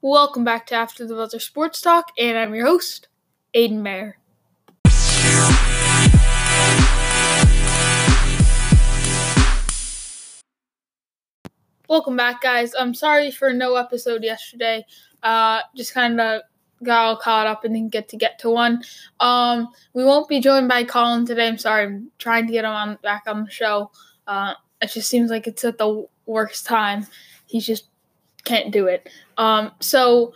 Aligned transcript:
Welcome 0.00 0.44
back 0.44 0.68
to 0.68 0.76
After 0.76 1.04
the 1.04 1.14
Buzzer 1.16 1.40
Sports 1.40 1.80
Talk, 1.80 2.12
and 2.16 2.38
I'm 2.38 2.54
your 2.54 2.66
host, 2.66 3.08
Aiden 3.52 3.80
Mayer. 3.80 4.16
Welcome 11.88 12.16
back, 12.16 12.40
guys. 12.40 12.74
I'm 12.78 12.94
sorry 12.94 13.32
for 13.32 13.52
no 13.52 13.74
episode 13.74 14.22
yesterday. 14.22 14.86
Uh, 15.24 15.62
just 15.74 15.92
kind 15.92 16.20
of 16.20 16.42
got 16.84 17.04
all 17.04 17.16
caught 17.16 17.48
up 17.48 17.64
and 17.64 17.74
didn't 17.74 17.90
get 17.90 18.08
to 18.10 18.16
get 18.16 18.38
to 18.38 18.50
one. 18.50 18.84
Um, 19.18 19.66
we 19.94 20.04
won't 20.04 20.28
be 20.28 20.38
joined 20.38 20.68
by 20.68 20.84
Colin 20.84 21.26
today. 21.26 21.48
I'm 21.48 21.58
sorry. 21.58 21.86
I'm 21.86 22.12
trying 22.18 22.46
to 22.46 22.52
get 22.52 22.64
him 22.64 22.70
on 22.70 22.98
back 23.02 23.24
on 23.26 23.42
the 23.42 23.50
show. 23.50 23.90
Uh, 24.28 24.54
it 24.80 24.92
just 24.92 25.10
seems 25.10 25.28
like 25.28 25.48
it's 25.48 25.64
at 25.64 25.78
the 25.78 26.06
worst 26.24 26.66
time. 26.66 27.04
He's 27.46 27.66
just 27.66 27.86
can't 28.48 28.72
do 28.72 28.86
it. 28.86 29.08
Um, 29.36 29.72
so 29.80 30.32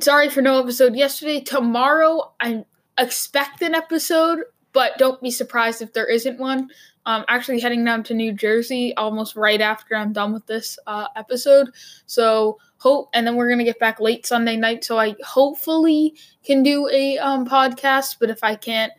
sorry 0.00 0.30
for 0.30 0.40
no 0.40 0.60
episode 0.60 0.96
yesterday. 0.96 1.40
Tomorrow 1.40 2.32
I 2.40 2.64
expect 2.98 3.62
an 3.62 3.74
episode, 3.74 4.40
but 4.72 4.96
don't 4.98 5.20
be 5.20 5.30
surprised 5.30 5.82
if 5.82 5.92
there 5.92 6.06
isn't 6.06 6.38
one. 6.38 6.70
I'm 7.04 7.24
actually 7.28 7.60
heading 7.60 7.84
down 7.84 8.02
to 8.04 8.14
New 8.14 8.32
Jersey 8.32 8.94
almost 8.96 9.36
right 9.36 9.60
after 9.60 9.94
I'm 9.94 10.12
done 10.12 10.32
with 10.32 10.46
this 10.46 10.76
uh, 10.86 11.06
episode. 11.14 11.70
So 12.06 12.58
hope, 12.78 13.10
and 13.14 13.26
then 13.26 13.36
we're 13.36 13.48
gonna 13.48 13.64
get 13.64 13.78
back 13.78 14.00
late 14.00 14.26
Sunday 14.26 14.56
night. 14.56 14.82
So 14.84 14.98
I 14.98 15.14
hopefully 15.24 16.14
can 16.44 16.62
do 16.62 16.88
a 16.88 17.18
um, 17.18 17.46
podcast, 17.46 18.16
but 18.18 18.30
if 18.30 18.42
I 18.42 18.56
can't, 18.56 18.92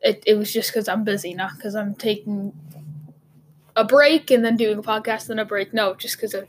it, 0.00 0.22
it 0.26 0.34
was 0.34 0.52
just 0.52 0.70
because 0.70 0.88
I'm 0.88 1.04
busy, 1.04 1.32
not 1.32 1.52
because 1.56 1.74
I'm 1.74 1.94
taking 1.94 2.52
a 3.76 3.84
break 3.84 4.30
and 4.30 4.44
then 4.44 4.56
doing 4.56 4.78
a 4.78 4.82
podcast 4.82 5.30
and 5.30 5.40
a 5.40 5.44
break. 5.44 5.72
No, 5.72 5.94
just 5.94 6.16
because 6.16 6.34
I 6.34 6.42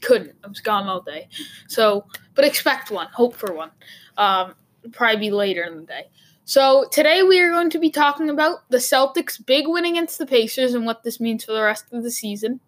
couldn't. 0.00 0.36
I 0.44 0.48
was 0.48 0.60
gone 0.60 0.86
all 0.86 1.00
day. 1.00 1.28
So, 1.68 2.06
but 2.34 2.44
expect 2.44 2.90
one. 2.90 3.08
Hope 3.12 3.34
for 3.34 3.52
one. 3.52 3.70
Um, 4.16 4.54
probably 4.92 5.16
be 5.16 5.30
later 5.30 5.64
in 5.64 5.76
the 5.76 5.82
day. 5.82 6.06
So 6.44 6.86
today 6.92 7.24
we 7.24 7.40
are 7.40 7.50
going 7.50 7.70
to 7.70 7.78
be 7.80 7.90
talking 7.90 8.30
about 8.30 8.70
the 8.70 8.76
Celtics' 8.76 9.44
big 9.44 9.66
win 9.66 9.84
against 9.84 10.18
the 10.18 10.26
Pacers 10.26 10.74
and 10.74 10.86
what 10.86 11.02
this 11.02 11.18
means 11.18 11.44
for 11.44 11.52
the 11.52 11.62
rest 11.62 11.86
of 11.92 12.04
the 12.04 12.10
season. 12.10 12.60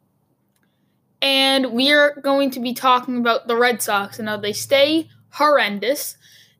And 1.22 1.72
we 1.72 1.92
are 1.92 2.20
going 2.20 2.50
to 2.52 2.60
be 2.60 2.74
talking 2.74 3.18
about 3.18 3.46
the 3.46 3.56
Red 3.56 3.80
Sox 3.80 4.18
and 4.18 4.28
how 4.28 4.36
they 4.36 4.52
stay 4.52 5.08
horrendous. 5.30 6.16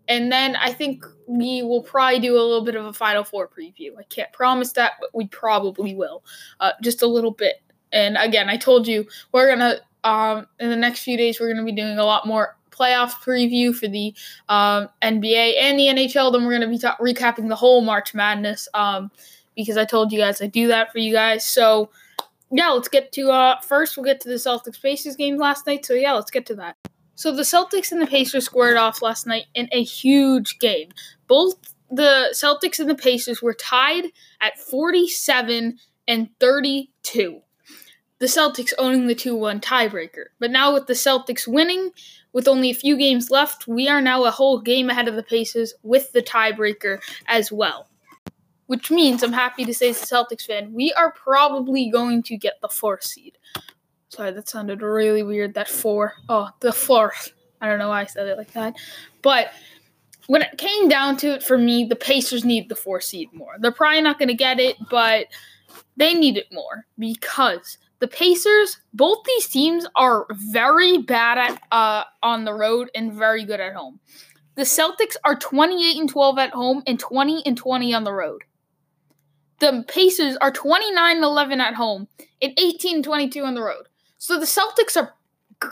And 0.06 0.31
then 0.31 0.56
I 0.56 0.73
think 0.73 1.05
we 1.27 1.62
will 1.62 1.83
probably 1.83 2.21
do 2.21 2.34
a 2.34 2.41
little 2.41 2.65
bit 2.65 2.77
of 2.77 2.87
a 2.87 2.93
Final 2.93 3.25
Four 3.25 3.48
preview. 3.48 3.98
I 3.98 4.05
can't 4.05 4.33
promise 4.33 4.73
that, 4.73 4.93
but 5.00 5.11
we 5.12 5.27
probably 5.27 5.95
will. 5.95 6.25
Uh, 6.61 6.73
just 6.83 7.03
a 7.03 7.06
little 7.06 7.33
bit. 7.33 7.56
And 7.93 8.17
again, 8.17 8.48
I 8.48 8.56
told 8.56 8.87
you 8.87 9.06
we're 9.33 9.55
to, 9.56 9.81
um, 10.05 10.47
in 10.59 10.71
the 10.71 10.77
next 10.77 11.01
few 11.01 11.17
days, 11.17 11.41
we're 11.41 11.53
going 11.53 11.65
to 11.65 11.65
be 11.65 11.73
doing 11.73 11.99
a 11.99 12.05
lot 12.05 12.27
more 12.27 12.57
playoff 12.71 13.13
preview 13.25 13.75
for 13.75 13.89
the 13.89 14.15
um, 14.49 14.89
NBA 15.03 15.55
and 15.61 15.79
the 15.79 15.87
NHL. 15.87 16.33
Then 16.33 16.45
we're 16.45 16.59
going 16.59 16.63
to 16.63 16.69
be 16.69 16.79
ta- 16.79 16.97
recapping 17.01 17.49
the 17.49 17.57
whole 17.57 17.81
March 17.81 18.15
Madness 18.15 18.69
um, 18.75 19.11
because 19.57 19.77
I 19.77 19.85
told 19.85 20.13
you 20.13 20.19
guys 20.19 20.41
I 20.41 20.47
do 20.47 20.69
that 20.69 20.93
for 20.93 20.99
you 20.99 21.13
guys. 21.13 21.45
So, 21.45 21.91
yeah, 22.51 22.69
let's 22.69 22.89
get 22.89 23.13
to 23.13 23.31
uh, 23.31 23.61
first. 23.61 23.97
We'll 23.97 24.05
get 24.05 24.21
to 24.21 24.29
the 24.29 24.37
Celtics 24.37 24.81
Pacers 24.81 25.17
game 25.17 25.37
last 25.37 25.67
night. 25.67 25.85
So, 25.85 25.95
yeah, 25.95 26.12
let's 26.12 26.31
get 26.31 26.47
to 26.47 26.55
that. 26.57 26.77
So, 27.15 27.35
the 27.35 27.43
Celtics 27.43 27.91
and 27.91 28.01
the 28.01 28.07
Pacers 28.07 28.45
squared 28.45 28.77
off 28.77 29.03
last 29.03 29.27
night 29.27 29.47
in 29.55 29.69
a 29.73 29.83
huge 29.83 30.59
game. 30.59 30.91
Both 31.27 31.57
the 31.91 32.29
Celtics 32.33 32.79
and 32.79 32.89
the 32.89 32.95
Pacers 32.95 33.43
were 33.43 33.55
tied 33.55 34.07
at 34.41 34.59
47 34.59 35.79
and 36.07 36.29
32 36.39 37.43
the 38.19 38.27
Celtics 38.27 38.73
owning 38.79 39.07
the 39.07 39.15
2 39.15 39.37
1 39.37 39.61
tiebreaker. 39.61 40.27
But 40.39 40.51
now, 40.51 40.73
with 40.73 40.87
the 40.87 40.95
Celtics 40.95 41.47
winning, 41.47 41.91
with 42.33 42.49
only 42.49 42.71
a 42.71 42.75
few 42.75 42.97
games 42.97 43.31
left, 43.31 43.67
we 43.69 43.89
are 43.89 44.01
now 44.01 44.25
a 44.25 44.31
whole 44.31 44.61
game 44.61 44.91
ahead 44.91 45.09
of 45.09 45.17
the 45.17 45.23
Pacers 45.23 45.75
with 45.83 46.13
the 46.13 46.23
tiebreaker 46.23 47.01
as 47.27 47.53
well. 47.53 47.89
Which 48.67 48.91
means, 48.91 49.23
I'm 49.23 49.33
happy 49.33 49.65
to 49.65 49.73
say, 49.73 49.91
as 49.91 50.03
a 50.03 50.07
Celtics 50.07 50.47
fan, 50.47 50.73
we 50.73 50.93
are 50.93 51.12
probably 51.12 51.91
going 51.91 52.23
to 52.25 52.37
get 52.37 52.61
the 52.61 52.69
fourth 52.69 53.03
seed. 53.03 53.39
Sorry, 54.11 54.31
that 54.31 54.49
sounded 54.49 54.83
really 54.83 55.23
weird. 55.23 55.55
That 55.55 55.69
four. 55.69 56.15
Oh, 56.28 56.51
the 56.61 56.73
fourth. 56.73 57.33
I 57.61 57.69
don't 57.69 57.78
know 57.78 57.89
why 57.89 58.03
I 58.03 58.07
said 58.07 58.27
it 58.27 58.37
like 58.37 58.53
that. 58.53 58.75
But 59.23 59.53
when 60.27 60.43
it 60.43 60.59
came 60.59 60.89
down 60.89 61.17
to 61.19 61.34
it 61.34 61.43
for 61.43 61.57
me, 61.57 61.84
the 61.84 61.97
Pacers 61.97 62.45
need 62.45 62.69
the 62.69 62.77
four 62.77 63.01
seed 63.01 63.33
more. 63.33 63.55
They're 63.59 63.73
probably 63.73 64.03
not 64.03 64.19
going 64.19 64.28
to 64.28 64.34
get 64.34 64.61
it, 64.61 64.77
but 64.91 65.27
they 65.97 66.15
need 66.15 66.37
it 66.37 66.53
more 66.53 66.87
because 66.99 67.78
the 68.00 68.09
Pacers, 68.09 68.78
both 68.92 69.25
these 69.25 69.48
teams 69.48 69.86
are 69.97 70.26
very 70.31 70.98
bad 70.98 71.38
at 71.38 71.62
uh, 71.72 72.04
on 72.22 72.44
the 72.44 72.54
road 72.54 72.91
and 72.94 73.12
very 73.12 73.44
good 73.44 73.60
at 73.60 73.75
home. 73.75 74.00
The 74.54 74.62
Celtics 74.62 75.16
are 75.25 75.36
28 75.36 76.00
and 76.00 76.09
12 76.09 76.38
at 76.38 76.50
home 76.50 76.82
and 76.86 76.98
20 76.98 77.42
and 77.47 77.56
20 77.56 77.94
on 77.94 78.04
the 78.04 78.12
road. 78.12 78.42
The 79.60 79.84
Pacers 79.88 80.36
are 80.41 80.53
29 80.53 81.16
and 81.16 81.25
11 81.25 81.60
at 81.60 81.75
home 81.75 82.09
and 82.41 82.53
18 82.59 82.97
and 82.97 83.04
22 83.04 83.44
on 83.44 83.54
the 83.54 83.62
road. 83.62 83.88
So 84.19 84.38
the 84.38 84.47
Celtics 84.47 84.97
are 84.97 85.15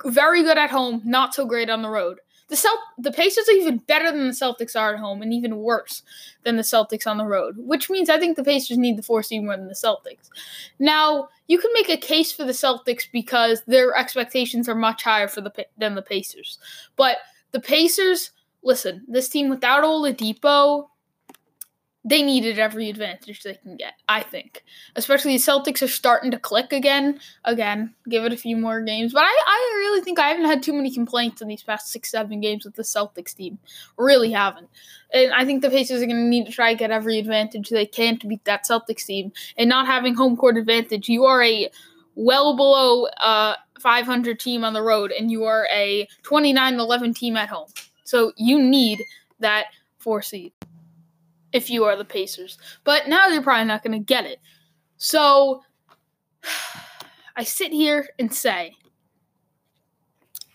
very 0.04 0.42
good 0.42 0.58
at 0.58 0.70
home, 0.70 1.02
not 1.04 1.34
so 1.34 1.46
great 1.46 1.70
on 1.70 1.82
the 1.82 1.88
road. 1.88 2.18
The 2.48 2.56
Celt- 2.56 2.78
the 2.98 3.10
Pacers 3.10 3.48
are 3.48 3.52
even 3.52 3.78
better 3.78 4.10
than 4.10 4.28
the 4.28 4.32
Celtics 4.32 4.78
are 4.78 4.94
at 4.94 5.00
home, 5.00 5.20
and 5.20 5.32
even 5.32 5.58
worse 5.58 6.02
than 6.44 6.56
the 6.56 6.62
Celtics 6.62 7.06
on 7.06 7.18
the 7.18 7.26
road. 7.26 7.56
Which 7.58 7.90
means 7.90 8.08
I 8.08 8.18
think 8.18 8.36
the 8.36 8.44
Pacers 8.44 8.78
need 8.78 8.96
the 8.96 9.02
four 9.02 9.22
seed 9.22 9.42
more 9.42 9.56
than 9.56 9.68
the 9.68 9.74
Celtics. 9.74 10.30
Now 10.78 11.28
you 11.48 11.58
can 11.58 11.72
make 11.74 11.88
a 11.88 11.96
case 11.96 12.32
for 12.32 12.44
the 12.44 12.52
Celtics 12.52 13.10
because 13.10 13.62
their 13.66 13.96
expectations 13.96 14.68
are 14.68 14.74
much 14.74 15.02
higher 15.02 15.28
for 15.28 15.40
the 15.40 15.52
than 15.76 15.94
the 15.94 16.02
Pacers, 16.02 16.58
but 16.96 17.18
the 17.52 17.60
Pacers. 17.60 18.30
Listen, 18.62 19.04
this 19.06 19.28
team 19.28 19.48
without 19.48 19.84
Oladipo 19.84 20.88
they 22.06 22.22
needed 22.22 22.56
every 22.56 22.88
advantage 22.88 23.42
they 23.42 23.54
can 23.54 23.76
get, 23.76 23.94
I 24.08 24.22
think. 24.22 24.62
Especially 24.94 25.32
the 25.32 25.42
Celtics 25.42 25.82
are 25.82 25.88
starting 25.88 26.30
to 26.30 26.38
click 26.38 26.72
again. 26.72 27.18
Again, 27.44 27.94
give 28.08 28.24
it 28.24 28.32
a 28.32 28.36
few 28.36 28.56
more 28.56 28.80
games. 28.80 29.12
But 29.12 29.24
I, 29.24 29.42
I 29.44 29.74
really 29.78 30.02
think 30.02 30.20
I 30.20 30.28
haven't 30.28 30.44
had 30.44 30.62
too 30.62 30.72
many 30.72 30.94
complaints 30.94 31.42
in 31.42 31.48
these 31.48 31.64
past 31.64 31.88
six, 31.88 32.12
seven 32.12 32.40
games 32.40 32.64
with 32.64 32.76
the 32.76 32.84
Celtics 32.84 33.34
team. 33.34 33.58
Really 33.98 34.30
haven't. 34.30 34.68
And 35.12 35.32
I 35.34 35.44
think 35.44 35.62
the 35.62 35.68
Pacers 35.68 36.00
are 36.00 36.06
going 36.06 36.16
to 36.16 36.22
need 36.22 36.46
to 36.46 36.52
try 36.52 36.72
to 36.72 36.78
get 36.78 36.92
every 36.92 37.18
advantage 37.18 37.70
they 37.70 37.86
can 37.86 38.20
to 38.20 38.28
beat 38.28 38.44
that 38.44 38.64
Celtics 38.64 39.04
team. 39.04 39.32
And 39.58 39.68
not 39.68 39.86
having 39.86 40.14
home 40.14 40.36
court 40.36 40.56
advantage, 40.56 41.08
you 41.08 41.24
are 41.24 41.42
a 41.42 41.68
well 42.14 42.54
below 42.54 43.06
uh, 43.20 43.56
500 43.80 44.38
team 44.38 44.64
on 44.64 44.74
the 44.74 44.82
road, 44.82 45.10
and 45.10 45.28
you 45.28 45.42
are 45.42 45.66
a 45.72 46.06
29 46.22 46.78
11 46.78 47.14
team 47.14 47.36
at 47.36 47.48
home. 47.48 47.68
So 48.04 48.32
you 48.36 48.62
need 48.62 49.02
that 49.40 49.66
four 49.98 50.22
seed 50.22 50.52
if 51.56 51.70
you 51.70 51.84
are 51.84 51.96
the 51.96 52.04
Pacers. 52.04 52.58
But 52.84 53.08
now 53.08 53.28
you're 53.28 53.42
probably 53.42 53.64
not 53.64 53.82
going 53.82 53.98
to 53.98 54.04
get 54.04 54.26
it. 54.26 54.38
So 54.98 55.62
I 57.36 57.44
sit 57.44 57.72
here 57.72 58.08
and 58.18 58.32
say, 58.32 58.74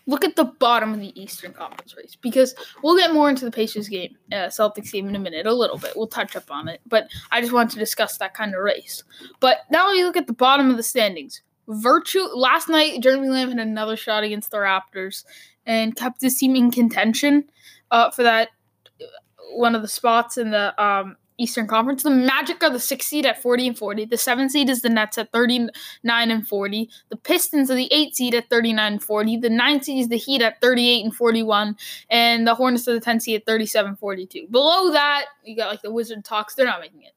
look 0.06 0.24
at 0.24 0.36
the 0.36 0.44
bottom 0.44 0.94
of 0.94 1.00
the 1.00 1.20
Eastern 1.20 1.52
Conference 1.52 1.96
race 1.96 2.16
because 2.20 2.54
we'll 2.82 2.96
get 2.96 3.12
more 3.12 3.28
into 3.28 3.44
the 3.44 3.50
Pacers 3.50 3.88
game, 3.88 4.16
uh, 4.32 4.46
Celtics 4.46 4.92
game 4.92 5.08
in 5.08 5.16
a 5.16 5.18
minute, 5.18 5.46
a 5.46 5.52
little 5.52 5.78
bit. 5.78 5.92
We'll 5.96 6.06
touch 6.06 6.36
up 6.36 6.50
on 6.50 6.68
it, 6.68 6.80
but 6.86 7.08
I 7.30 7.40
just 7.40 7.52
wanted 7.52 7.72
to 7.72 7.78
discuss 7.78 8.16
that 8.18 8.34
kind 8.34 8.54
of 8.54 8.62
race. 8.62 9.02
But 9.40 9.58
now 9.70 9.90
you 9.90 10.04
look 10.04 10.16
at 10.16 10.26
the 10.28 10.32
bottom 10.32 10.70
of 10.70 10.76
the 10.76 10.82
standings. 10.82 11.42
Virtue 11.68 12.24
last 12.34 12.68
night, 12.68 13.00
Jeremy 13.02 13.28
Lamb 13.28 13.50
had 13.50 13.58
another 13.58 13.96
shot 13.96 14.24
against 14.24 14.50
the 14.50 14.56
Raptors 14.58 15.24
and 15.66 15.94
kept 15.94 16.20
his 16.20 16.36
team 16.36 16.56
in 16.56 16.70
contention 16.72 17.44
uh, 17.92 18.10
for 18.10 18.24
that 18.24 18.48
one 19.50 19.74
of 19.74 19.82
the 19.82 19.88
spots 19.88 20.38
in 20.38 20.50
the 20.50 20.82
um, 20.82 21.16
Eastern 21.38 21.66
Conference. 21.66 22.02
The 22.02 22.10
Magic 22.10 22.62
are 22.62 22.70
the 22.70 22.78
sixth 22.78 23.08
seed 23.08 23.26
at 23.26 23.40
40 23.40 23.68
and 23.68 23.78
40. 23.78 24.04
The 24.06 24.16
seventh 24.16 24.52
seed 24.52 24.68
is 24.68 24.82
the 24.82 24.88
Nets 24.88 25.18
at 25.18 25.32
39 25.32 26.30
and 26.30 26.46
40. 26.46 26.90
The 27.08 27.16
Pistons 27.16 27.70
are 27.70 27.74
the 27.74 27.92
eighth 27.92 28.16
seed 28.16 28.34
at 28.34 28.48
39 28.48 28.92
and 28.92 29.02
40. 29.02 29.36
The 29.38 29.50
ninth 29.50 29.84
seed 29.84 30.02
is 30.02 30.08
the 30.08 30.16
Heat 30.16 30.42
at 30.42 30.60
38 30.60 31.04
and 31.04 31.14
41. 31.14 31.76
And 32.10 32.46
the 32.46 32.54
Hornets 32.54 32.86
are 32.88 32.94
the 32.94 33.00
10th 33.00 33.22
seed 33.22 33.40
at 33.40 33.46
37 33.46 33.96
42. 33.96 34.46
Below 34.50 34.92
that, 34.92 35.26
you 35.44 35.56
got 35.56 35.70
like 35.70 35.82
the 35.82 35.92
Wizard 35.92 36.24
Talks. 36.24 36.54
They're 36.54 36.66
not 36.66 36.80
making 36.80 37.02
it. 37.02 37.12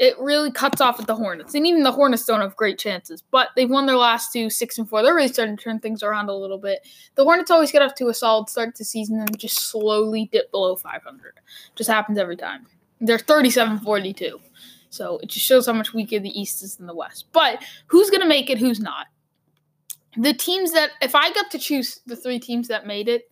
It 0.00 0.18
really 0.18 0.50
cuts 0.50 0.80
off 0.80 0.98
at 0.98 1.06
the 1.06 1.14
Hornets. 1.14 1.54
And 1.54 1.66
even 1.66 1.82
the 1.82 1.92
Hornets 1.92 2.24
don't 2.24 2.40
have 2.40 2.56
great 2.56 2.78
chances. 2.78 3.22
But 3.30 3.50
they've 3.54 3.68
won 3.68 3.84
their 3.84 3.98
last 3.98 4.32
two, 4.32 4.48
six 4.48 4.78
and 4.78 4.88
four. 4.88 5.02
They're 5.02 5.14
really 5.14 5.28
starting 5.28 5.58
to 5.58 5.62
turn 5.62 5.78
things 5.78 6.02
around 6.02 6.30
a 6.30 6.34
little 6.34 6.56
bit. 6.56 6.86
The 7.16 7.24
Hornets 7.24 7.50
always 7.50 7.70
get 7.70 7.82
off 7.82 7.94
to 7.96 8.08
a 8.08 8.14
solid 8.14 8.48
start 8.48 8.74
to 8.76 8.84
season 8.84 9.20
and 9.20 9.38
just 9.38 9.58
slowly 9.58 10.30
dip 10.32 10.50
below 10.50 10.74
500. 10.74 11.34
Just 11.76 11.90
happens 11.90 12.16
every 12.16 12.36
time. 12.36 12.66
They're 12.98 13.18
37 13.18 13.80
42. 13.80 14.40
So 14.88 15.18
it 15.22 15.28
just 15.28 15.44
shows 15.44 15.66
how 15.66 15.74
much 15.74 15.92
weaker 15.92 16.18
the 16.18 16.40
East 16.40 16.62
is 16.62 16.76
than 16.76 16.86
the 16.86 16.94
West. 16.94 17.26
But 17.32 17.62
who's 17.86 18.08
going 18.08 18.22
to 18.22 18.26
make 18.26 18.48
it, 18.48 18.56
who's 18.56 18.80
not? 18.80 19.06
The 20.16 20.32
teams 20.32 20.72
that, 20.72 20.92
if 21.02 21.14
I 21.14 21.30
got 21.32 21.50
to 21.50 21.58
choose 21.58 22.00
the 22.06 22.16
three 22.16 22.40
teams 22.40 22.68
that 22.68 22.86
made 22.86 23.06
it, 23.06 23.29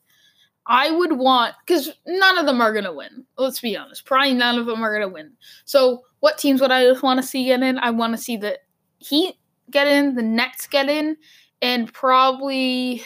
I 0.69 0.91
would 0.91 1.13
want 1.13 1.55
because 1.67 1.91
none 2.07 2.37
of 2.37 2.45
them 2.45 2.61
are 2.61 2.75
gonna 2.75 2.93
win. 2.93 3.25
Let's 3.39 3.61
be 3.61 3.77
honest. 3.77 4.05
Probably 4.05 4.35
none 4.35 4.59
of 4.59 4.67
them 4.67 4.83
are 4.83 4.93
gonna 4.93 5.09
win. 5.09 5.33
So 5.65 6.05
what 6.21 6.37
teams 6.37 6.61
would 6.61 6.71
I 6.71 6.85
just 6.85 7.03
want 7.03 7.21
to 7.21 7.27
see 7.27 7.47
get 7.47 7.63
in? 7.63 7.79
I 7.79 7.91
want 7.91 8.15
to 8.15 8.23
see 8.23 8.37
the 8.37 8.59
Heat 8.99 9.37
get 9.71 9.87
in, 9.87 10.15
the 10.15 10.23
Nets 10.23 10.67
get 10.67 10.89
in, 10.89 11.17
and 11.63 11.93
probably 11.93 13.03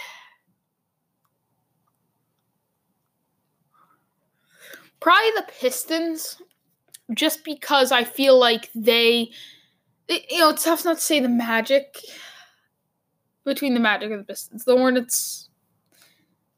probably 5.00 5.31
the 5.37 5.47
Pistons, 5.61 6.41
just 7.15 7.44
because 7.44 7.93
I 7.93 8.05
feel 8.05 8.38
like 8.38 8.70
they, 8.75 9.31
you 10.08 10.38
know, 10.38 10.50
it's 10.50 10.65
tough 10.65 10.85
not 10.85 10.97
to 10.97 11.03
say 11.03 11.20
the 11.20 11.29
Magic 11.29 11.99
between 13.44 13.75
the 13.75 13.81
Magic 13.81 14.11
and 14.11 14.20
the 14.20 14.25
Pistons. 14.25 14.65
The 14.65 14.76
Hornets, 14.76 15.49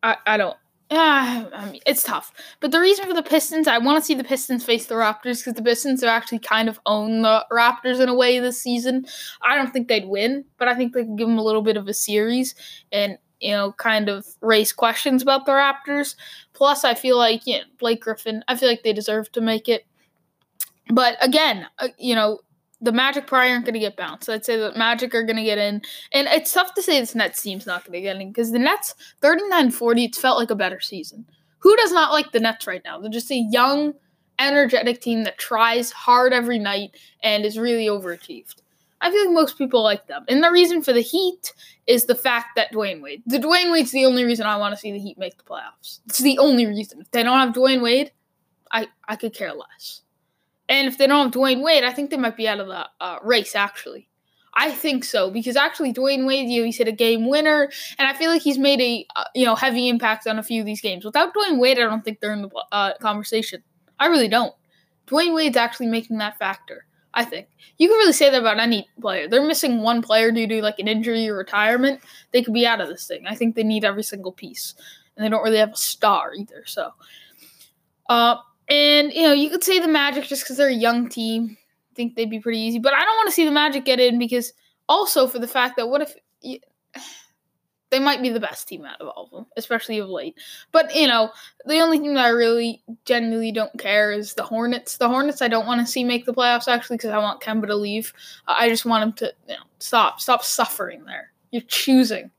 I 0.02 0.16
I 0.26 0.36
don't 0.36 0.56
uh, 0.90 1.46
I 1.52 1.70
mean, 1.70 1.80
it's 1.86 2.02
tough. 2.02 2.32
But 2.60 2.70
the 2.70 2.80
reason 2.80 3.06
for 3.06 3.14
the 3.14 3.22
Pistons, 3.22 3.66
I 3.66 3.78
want 3.78 3.98
to 3.98 4.04
see 4.04 4.14
the 4.14 4.22
Pistons 4.22 4.64
face 4.64 4.86
the 4.86 4.94
Raptors 4.94 5.40
because 5.40 5.54
the 5.54 5.62
Pistons 5.62 6.02
have 6.02 6.08
actually 6.08 6.40
kind 6.40 6.68
of 6.68 6.78
owned 6.84 7.24
the 7.24 7.44
Raptors 7.50 8.00
in 8.00 8.08
a 8.08 8.14
way 8.14 8.38
this 8.38 8.60
season. 8.60 9.06
I 9.42 9.56
don't 9.56 9.72
think 9.72 9.88
they'd 9.88 10.06
win, 10.06 10.44
but 10.58 10.68
I 10.68 10.74
think 10.74 10.92
they 10.92 11.02
can 11.02 11.16
give 11.16 11.26
them 11.26 11.38
a 11.38 11.42
little 11.42 11.62
bit 11.62 11.78
of 11.78 11.88
a 11.88 11.94
series 11.94 12.54
and, 12.92 13.18
you 13.40 13.52
know, 13.52 13.72
kind 13.72 14.08
of 14.08 14.26
raise 14.40 14.72
questions 14.72 15.22
about 15.22 15.46
the 15.46 15.52
Raptors. 15.52 16.16
Plus, 16.52 16.84
I 16.84 16.94
feel 16.94 17.16
like, 17.16 17.46
you 17.46 17.58
know, 17.58 17.64
Blake 17.78 18.02
Griffin, 18.02 18.44
I 18.46 18.54
feel 18.54 18.68
like 18.68 18.82
they 18.82 18.92
deserve 18.92 19.32
to 19.32 19.40
make 19.40 19.68
it. 19.68 19.86
But 20.92 21.16
again, 21.22 21.66
uh, 21.78 21.88
you 21.98 22.14
know, 22.14 22.40
the 22.84 22.92
Magic 22.92 23.26
probably 23.26 23.50
aren't 23.50 23.64
going 23.64 23.74
to 23.74 23.80
get 23.80 23.96
bounced. 23.96 24.28
I'd 24.28 24.44
say 24.44 24.56
the 24.58 24.72
Magic 24.76 25.14
are 25.14 25.22
going 25.22 25.36
to 25.36 25.42
get 25.42 25.58
in. 25.58 25.80
And 26.12 26.28
it's 26.28 26.52
tough 26.52 26.74
to 26.74 26.82
say 26.82 27.00
this 27.00 27.14
Nets 27.14 27.42
team's 27.42 27.66
not 27.66 27.84
going 27.84 27.94
to 27.94 28.00
get 28.00 28.20
in 28.20 28.28
because 28.28 28.52
the 28.52 28.58
Nets, 28.58 28.94
39 29.22 29.70
40, 29.70 30.04
it's 30.04 30.18
felt 30.18 30.38
like 30.38 30.50
a 30.50 30.54
better 30.54 30.80
season. 30.80 31.26
Who 31.60 31.74
does 31.76 31.92
not 31.92 32.12
like 32.12 32.32
the 32.32 32.40
Nets 32.40 32.66
right 32.66 32.82
now? 32.84 33.00
They're 33.00 33.10
just 33.10 33.30
a 33.30 33.36
young, 33.36 33.94
energetic 34.38 35.00
team 35.00 35.24
that 35.24 35.38
tries 35.38 35.90
hard 35.92 36.34
every 36.34 36.58
night 36.58 36.94
and 37.22 37.44
is 37.44 37.58
really 37.58 37.86
overachieved. 37.86 38.56
I 39.00 39.10
feel 39.10 39.24
like 39.24 39.34
most 39.34 39.58
people 39.58 39.82
like 39.82 40.06
them. 40.06 40.24
And 40.28 40.42
the 40.42 40.50
reason 40.50 40.82
for 40.82 40.92
the 40.92 41.00
Heat 41.00 41.54
is 41.86 42.04
the 42.04 42.14
fact 42.14 42.56
that 42.56 42.72
Dwyane 42.72 43.02
Wade. 43.02 43.22
The 43.26 43.38
Dwyane 43.38 43.72
Wade's 43.72 43.92
the 43.92 44.04
only 44.04 44.24
reason 44.24 44.46
I 44.46 44.56
want 44.56 44.74
to 44.74 44.80
see 44.80 44.92
the 44.92 44.98
Heat 44.98 45.18
make 45.18 45.36
the 45.38 45.44
playoffs. 45.44 46.00
It's 46.06 46.18
the 46.18 46.38
only 46.38 46.66
reason. 46.66 47.00
If 47.00 47.10
they 47.10 47.22
don't 47.22 47.38
have 47.38 47.54
Dwyane 47.54 47.82
Wade, 47.82 48.12
I, 48.70 48.88
I 49.08 49.16
could 49.16 49.34
care 49.34 49.52
less. 49.52 50.02
And 50.68 50.88
if 50.88 50.96
they 50.98 51.06
don't 51.06 51.26
have 51.26 51.34
Dwyane 51.34 51.62
Wade, 51.62 51.84
I 51.84 51.92
think 51.92 52.10
they 52.10 52.16
might 52.16 52.36
be 52.36 52.48
out 52.48 52.60
of 52.60 52.68
the 52.68 52.86
uh, 53.00 53.18
race, 53.22 53.54
actually. 53.54 54.08
I 54.54 54.70
think 54.70 55.04
so 55.04 55.30
because 55.30 55.56
actually 55.56 55.92
Dwyane 55.92 56.26
Wade, 56.26 56.48
you 56.48 56.60
know, 56.60 56.66
he's 56.66 56.78
hit 56.78 56.88
a 56.88 56.92
game 56.92 57.28
winner, 57.28 57.70
and 57.98 58.08
I 58.08 58.14
feel 58.14 58.30
like 58.30 58.42
he's 58.42 58.58
made 58.58 58.80
a 58.80 59.06
uh, 59.16 59.24
you 59.34 59.44
know 59.44 59.56
heavy 59.56 59.88
impact 59.88 60.26
on 60.26 60.38
a 60.38 60.42
few 60.42 60.60
of 60.60 60.66
these 60.66 60.80
games. 60.80 61.04
Without 61.04 61.34
Dwyane 61.34 61.58
Wade, 61.58 61.78
I 61.78 61.82
don't 61.82 62.04
think 62.04 62.20
they're 62.20 62.32
in 62.32 62.42
the 62.42 62.64
uh, 62.70 62.92
conversation. 62.98 63.62
I 63.98 64.06
really 64.06 64.28
don't. 64.28 64.54
Dwyane 65.08 65.34
Wade's 65.34 65.56
actually 65.56 65.88
making 65.88 66.18
that 66.18 66.38
factor. 66.38 66.86
I 67.14 67.24
think 67.24 67.48
you 67.78 67.88
can 67.88 67.96
really 67.98 68.12
say 68.12 68.30
that 68.30 68.40
about 68.40 68.58
any 68.58 68.88
player. 69.00 69.28
They're 69.28 69.46
missing 69.46 69.82
one 69.82 70.02
player 70.02 70.30
due 70.32 70.46
to 70.46 70.62
like 70.62 70.78
an 70.78 70.88
injury 70.88 71.28
or 71.28 71.36
retirement. 71.36 72.00
They 72.32 72.42
could 72.42 72.54
be 72.54 72.66
out 72.66 72.80
of 72.80 72.88
this 72.88 73.06
thing. 73.06 73.26
I 73.26 73.34
think 73.34 73.54
they 73.54 73.62
need 73.62 73.84
every 73.84 74.02
single 74.02 74.32
piece, 74.32 74.74
and 75.16 75.24
they 75.24 75.28
don't 75.28 75.42
really 75.42 75.58
have 75.58 75.72
a 75.72 75.76
star 75.76 76.32
either. 76.32 76.62
So, 76.66 76.90
uh, 78.08 78.36
and 78.68 79.12
you 79.12 79.22
know, 79.22 79.32
you 79.32 79.50
could 79.50 79.64
say 79.64 79.78
the 79.78 79.88
Magic 79.88 80.24
just 80.24 80.44
because 80.44 80.56
they're 80.56 80.68
a 80.68 80.74
young 80.74 81.08
team. 81.08 81.56
I 81.92 81.94
think 81.94 82.16
they'd 82.16 82.30
be 82.30 82.40
pretty 82.40 82.58
easy, 82.58 82.78
but 82.78 82.92
I 82.92 83.04
don't 83.04 83.16
want 83.16 83.28
to 83.28 83.34
see 83.34 83.44
the 83.44 83.50
Magic 83.50 83.84
get 83.84 84.00
in 84.00 84.18
because 84.18 84.52
also 84.88 85.26
for 85.26 85.38
the 85.38 85.48
fact 85.48 85.76
that 85.76 85.88
what 85.88 86.02
if 86.02 86.14
you, 86.40 86.58
they 87.90 88.00
might 88.00 88.22
be 88.22 88.30
the 88.30 88.40
best 88.40 88.66
team 88.66 88.84
out 88.84 89.00
of 89.00 89.06
all 89.08 89.24
of 89.24 89.30
them, 89.30 89.46
especially 89.56 89.98
of 89.98 90.08
late. 90.08 90.36
But 90.72 90.94
you 90.96 91.06
know, 91.06 91.30
the 91.66 91.78
only 91.78 91.98
thing 91.98 92.14
that 92.14 92.24
I 92.24 92.30
really 92.30 92.82
genuinely 93.04 93.52
don't 93.52 93.78
care 93.78 94.10
is 94.10 94.34
the 94.34 94.42
Hornets. 94.42 94.96
The 94.96 95.08
Hornets 95.08 95.42
I 95.42 95.48
don't 95.48 95.66
want 95.66 95.80
to 95.80 95.86
see 95.86 96.02
make 96.02 96.24
the 96.24 96.34
playoffs 96.34 96.66
actually 96.66 96.96
because 96.96 97.10
I 97.10 97.18
want 97.18 97.40
Kemba 97.40 97.66
to 97.66 97.76
leave. 97.76 98.12
I 98.48 98.68
just 98.68 98.84
want 98.84 99.04
him 99.04 99.12
to 99.14 99.32
you 99.48 99.54
know, 99.54 99.62
stop, 99.78 100.20
stop 100.20 100.42
suffering 100.42 101.04
there. 101.04 101.30
You're 101.52 101.62
choosing, 101.68 102.30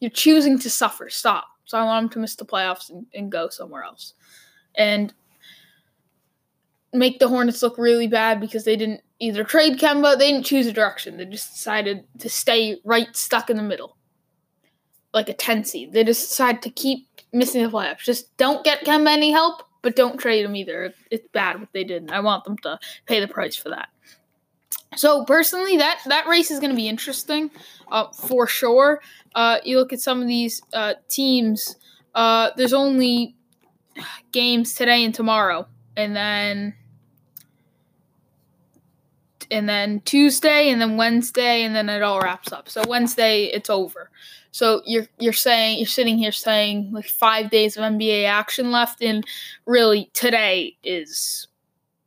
you're 0.00 0.10
choosing 0.10 0.58
to 0.58 0.68
suffer. 0.68 1.08
Stop. 1.08 1.46
So 1.64 1.78
I 1.78 1.84
want 1.84 2.04
him 2.04 2.10
to 2.10 2.18
miss 2.18 2.36
the 2.36 2.44
playoffs 2.44 2.90
and, 2.90 3.06
and 3.14 3.32
go 3.32 3.48
somewhere 3.48 3.82
else. 3.82 4.12
And 4.74 5.14
make 6.98 7.18
the 7.18 7.28
Hornets 7.28 7.62
look 7.62 7.78
really 7.78 8.06
bad 8.06 8.40
because 8.40 8.64
they 8.64 8.76
didn't 8.76 9.02
either 9.18 9.44
trade 9.44 9.78
Kemba, 9.78 10.18
they 10.18 10.30
didn't 10.30 10.46
choose 10.46 10.66
a 10.66 10.72
direction. 10.72 11.16
They 11.16 11.24
just 11.24 11.52
decided 11.54 12.04
to 12.18 12.28
stay 12.28 12.78
right 12.84 13.14
stuck 13.16 13.50
in 13.50 13.56
the 13.56 13.62
middle. 13.62 13.96
Like 15.14 15.28
a 15.28 15.34
10 15.34 15.64
seed. 15.64 15.92
They 15.92 16.04
just 16.04 16.28
decided 16.28 16.62
to 16.62 16.70
keep 16.70 17.08
missing 17.32 17.62
the 17.62 17.70
playoffs. 17.70 18.00
Just 18.00 18.36
don't 18.36 18.64
get 18.64 18.84
Kemba 18.84 19.08
any 19.08 19.30
help, 19.30 19.62
but 19.82 19.96
don't 19.96 20.18
trade 20.18 20.44
him 20.44 20.56
either. 20.56 20.92
It's 21.10 21.26
bad 21.32 21.60
what 21.60 21.72
they 21.72 21.84
did. 21.84 22.10
I 22.10 22.20
want 22.20 22.44
them 22.44 22.58
to 22.58 22.78
pay 23.06 23.20
the 23.20 23.28
price 23.28 23.56
for 23.56 23.70
that. 23.70 23.88
So 24.96 25.24
personally, 25.24 25.76
that 25.76 26.00
that 26.06 26.26
race 26.26 26.50
is 26.50 26.60
going 26.60 26.70
to 26.70 26.76
be 26.76 26.88
interesting, 26.88 27.50
uh, 27.90 28.10
for 28.12 28.46
sure. 28.46 29.00
Uh, 29.34 29.58
you 29.64 29.78
look 29.78 29.92
at 29.92 30.00
some 30.00 30.22
of 30.22 30.28
these 30.28 30.62
uh, 30.72 30.94
teams. 31.08 31.76
Uh, 32.14 32.50
there's 32.56 32.72
only 32.72 33.36
games 34.32 34.74
today 34.74 35.04
and 35.04 35.14
tomorrow, 35.14 35.66
and 35.96 36.16
then 36.16 36.74
and 39.50 39.68
then 39.68 40.00
Tuesday 40.00 40.70
and 40.70 40.80
then 40.80 40.96
Wednesday 40.96 41.62
and 41.62 41.74
then 41.74 41.88
it 41.88 42.02
all 42.02 42.20
wraps 42.20 42.52
up. 42.52 42.68
So 42.68 42.82
Wednesday 42.88 43.44
it's 43.44 43.70
over. 43.70 44.10
So 44.50 44.82
you're 44.86 45.06
you're 45.18 45.32
saying 45.32 45.78
you're 45.78 45.86
sitting 45.86 46.18
here 46.18 46.32
saying 46.32 46.90
like 46.92 47.06
5 47.06 47.50
days 47.50 47.76
of 47.76 47.82
NBA 47.82 48.24
action 48.26 48.70
left 48.70 49.02
and 49.02 49.24
really 49.66 50.10
today 50.14 50.76
is 50.82 51.48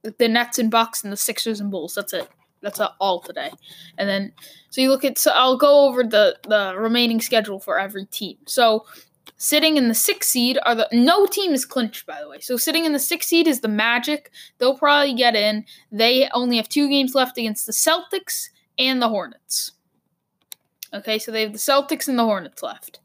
the 0.01 0.27
Nets 0.27 0.59
and 0.59 0.71
Bucks 0.71 1.03
and 1.03 1.11
the 1.13 1.17
Sixers 1.17 1.59
and 1.59 1.69
Bulls. 1.69 1.95
That's 1.95 2.13
it. 2.13 2.27
That's 2.61 2.79
all 2.99 3.21
today. 3.21 3.51
And 3.97 4.09
then 4.09 4.33
so 4.69 4.81
you 4.81 4.89
look 4.89 5.05
at 5.05 5.17
so 5.17 5.31
I'll 5.31 5.57
go 5.57 5.87
over 5.87 6.03
the 6.03 6.37
the 6.47 6.73
remaining 6.77 7.21
schedule 7.21 7.59
for 7.59 7.79
every 7.79 8.05
team. 8.05 8.37
So 8.45 8.85
Sitting 9.37 9.77
in 9.77 9.87
the 9.87 9.93
sixth 9.93 10.29
seed 10.29 10.59
are 10.65 10.75
the 10.75 10.87
no 10.91 11.25
team 11.25 11.53
is 11.53 11.65
clinched 11.65 12.05
by 12.05 12.19
the 12.21 12.29
way. 12.29 12.39
So 12.39 12.57
sitting 12.57 12.85
in 12.85 12.93
the 12.93 12.99
sixth 12.99 13.29
seed 13.29 13.47
is 13.47 13.61
the 13.61 13.67
Magic. 13.67 14.31
They'll 14.57 14.77
probably 14.77 15.13
get 15.13 15.35
in. 15.35 15.65
They 15.91 16.29
only 16.33 16.57
have 16.57 16.69
two 16.69 16.89
games 16.89 17.15
left 17.15 17.37
against 17.37 17.65
the 17.65 17.71
Celtics 17.71 18.49
and 18.77 19.01
the 19.01 19.09
Hornets. 19.09 19.71
Okay, 20.93 21.19
so 21.19 21.31
they 21.31 21.43
have 21.43 21.53
the 21.53 21.59
Celtics 21.59 22.07
and 22.07 22.17
the 22.17 22.23
Hornets 22.23 22.63
left. 22.63 22.99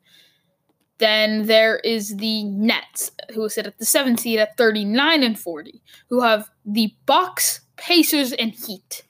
Then 0.98 1.46
there 1.46 1.78
is 1.78 2.16
the 2.16 2.44
Nets, 2.44 3.10
who 3.34 3.48
sit 3.48 3.66
at 3.66 3.78
the 3.78 3.84
seventh 3.84 4.20
seed 4.20 4.38
at 4.38 4.56
39 4.56 5.22
and 5.22 5.38
40, 5.38 5.82
who 6.08 6.20
have 6.22 6.50
the 6.64 6.94
Bucks, 7.04 7.60
Pacers, 7.76 8.32
and 8.32 8.52
Heat. 8.52 9.02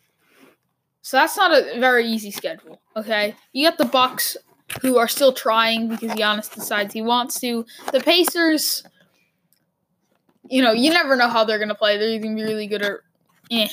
So 1.03 1.19
that's 1.19 1.37
not 1.37 1.53
a 1.53 1.79
very 1.79 2.07
easy 2.07 2.31
schedule. 2.31 2.81
Okay, 2.97 3.37
you 3.53 3.69
got 3.69 3.77
the 3.77 3.85
Bucks 3.85 4.37
who 4.81 4.99
are 4.99 5.09
still 5.09 5.33
trying 5.33 5.89
because 5.89 6.13
Giannis 6.13 6.53
decides 6.53 6.93
he 6.95 7.03
wants 7.03 7.41
to. 7.41 7.65
The 7.93 8.01
Pacers, 8.01 8.83
you 10.49 10.63
know, 10.63 10.73
you 10.73 10.91
never 10.91 11.17
know 11.17 11.29
how 11.29 11.45
they're 11.45 11.59
going 11.59 11.69
to 11.69 11.75
play. 11.75 11.97
They're 11.97 12.09
either 12.09 12.23
going 12.23 12.37
to 12.37 12.43
be 12.43 12.49
really 12.49 12.67
good 12.67 12.83
or 12.83 13.05
eh. 13.51 13.69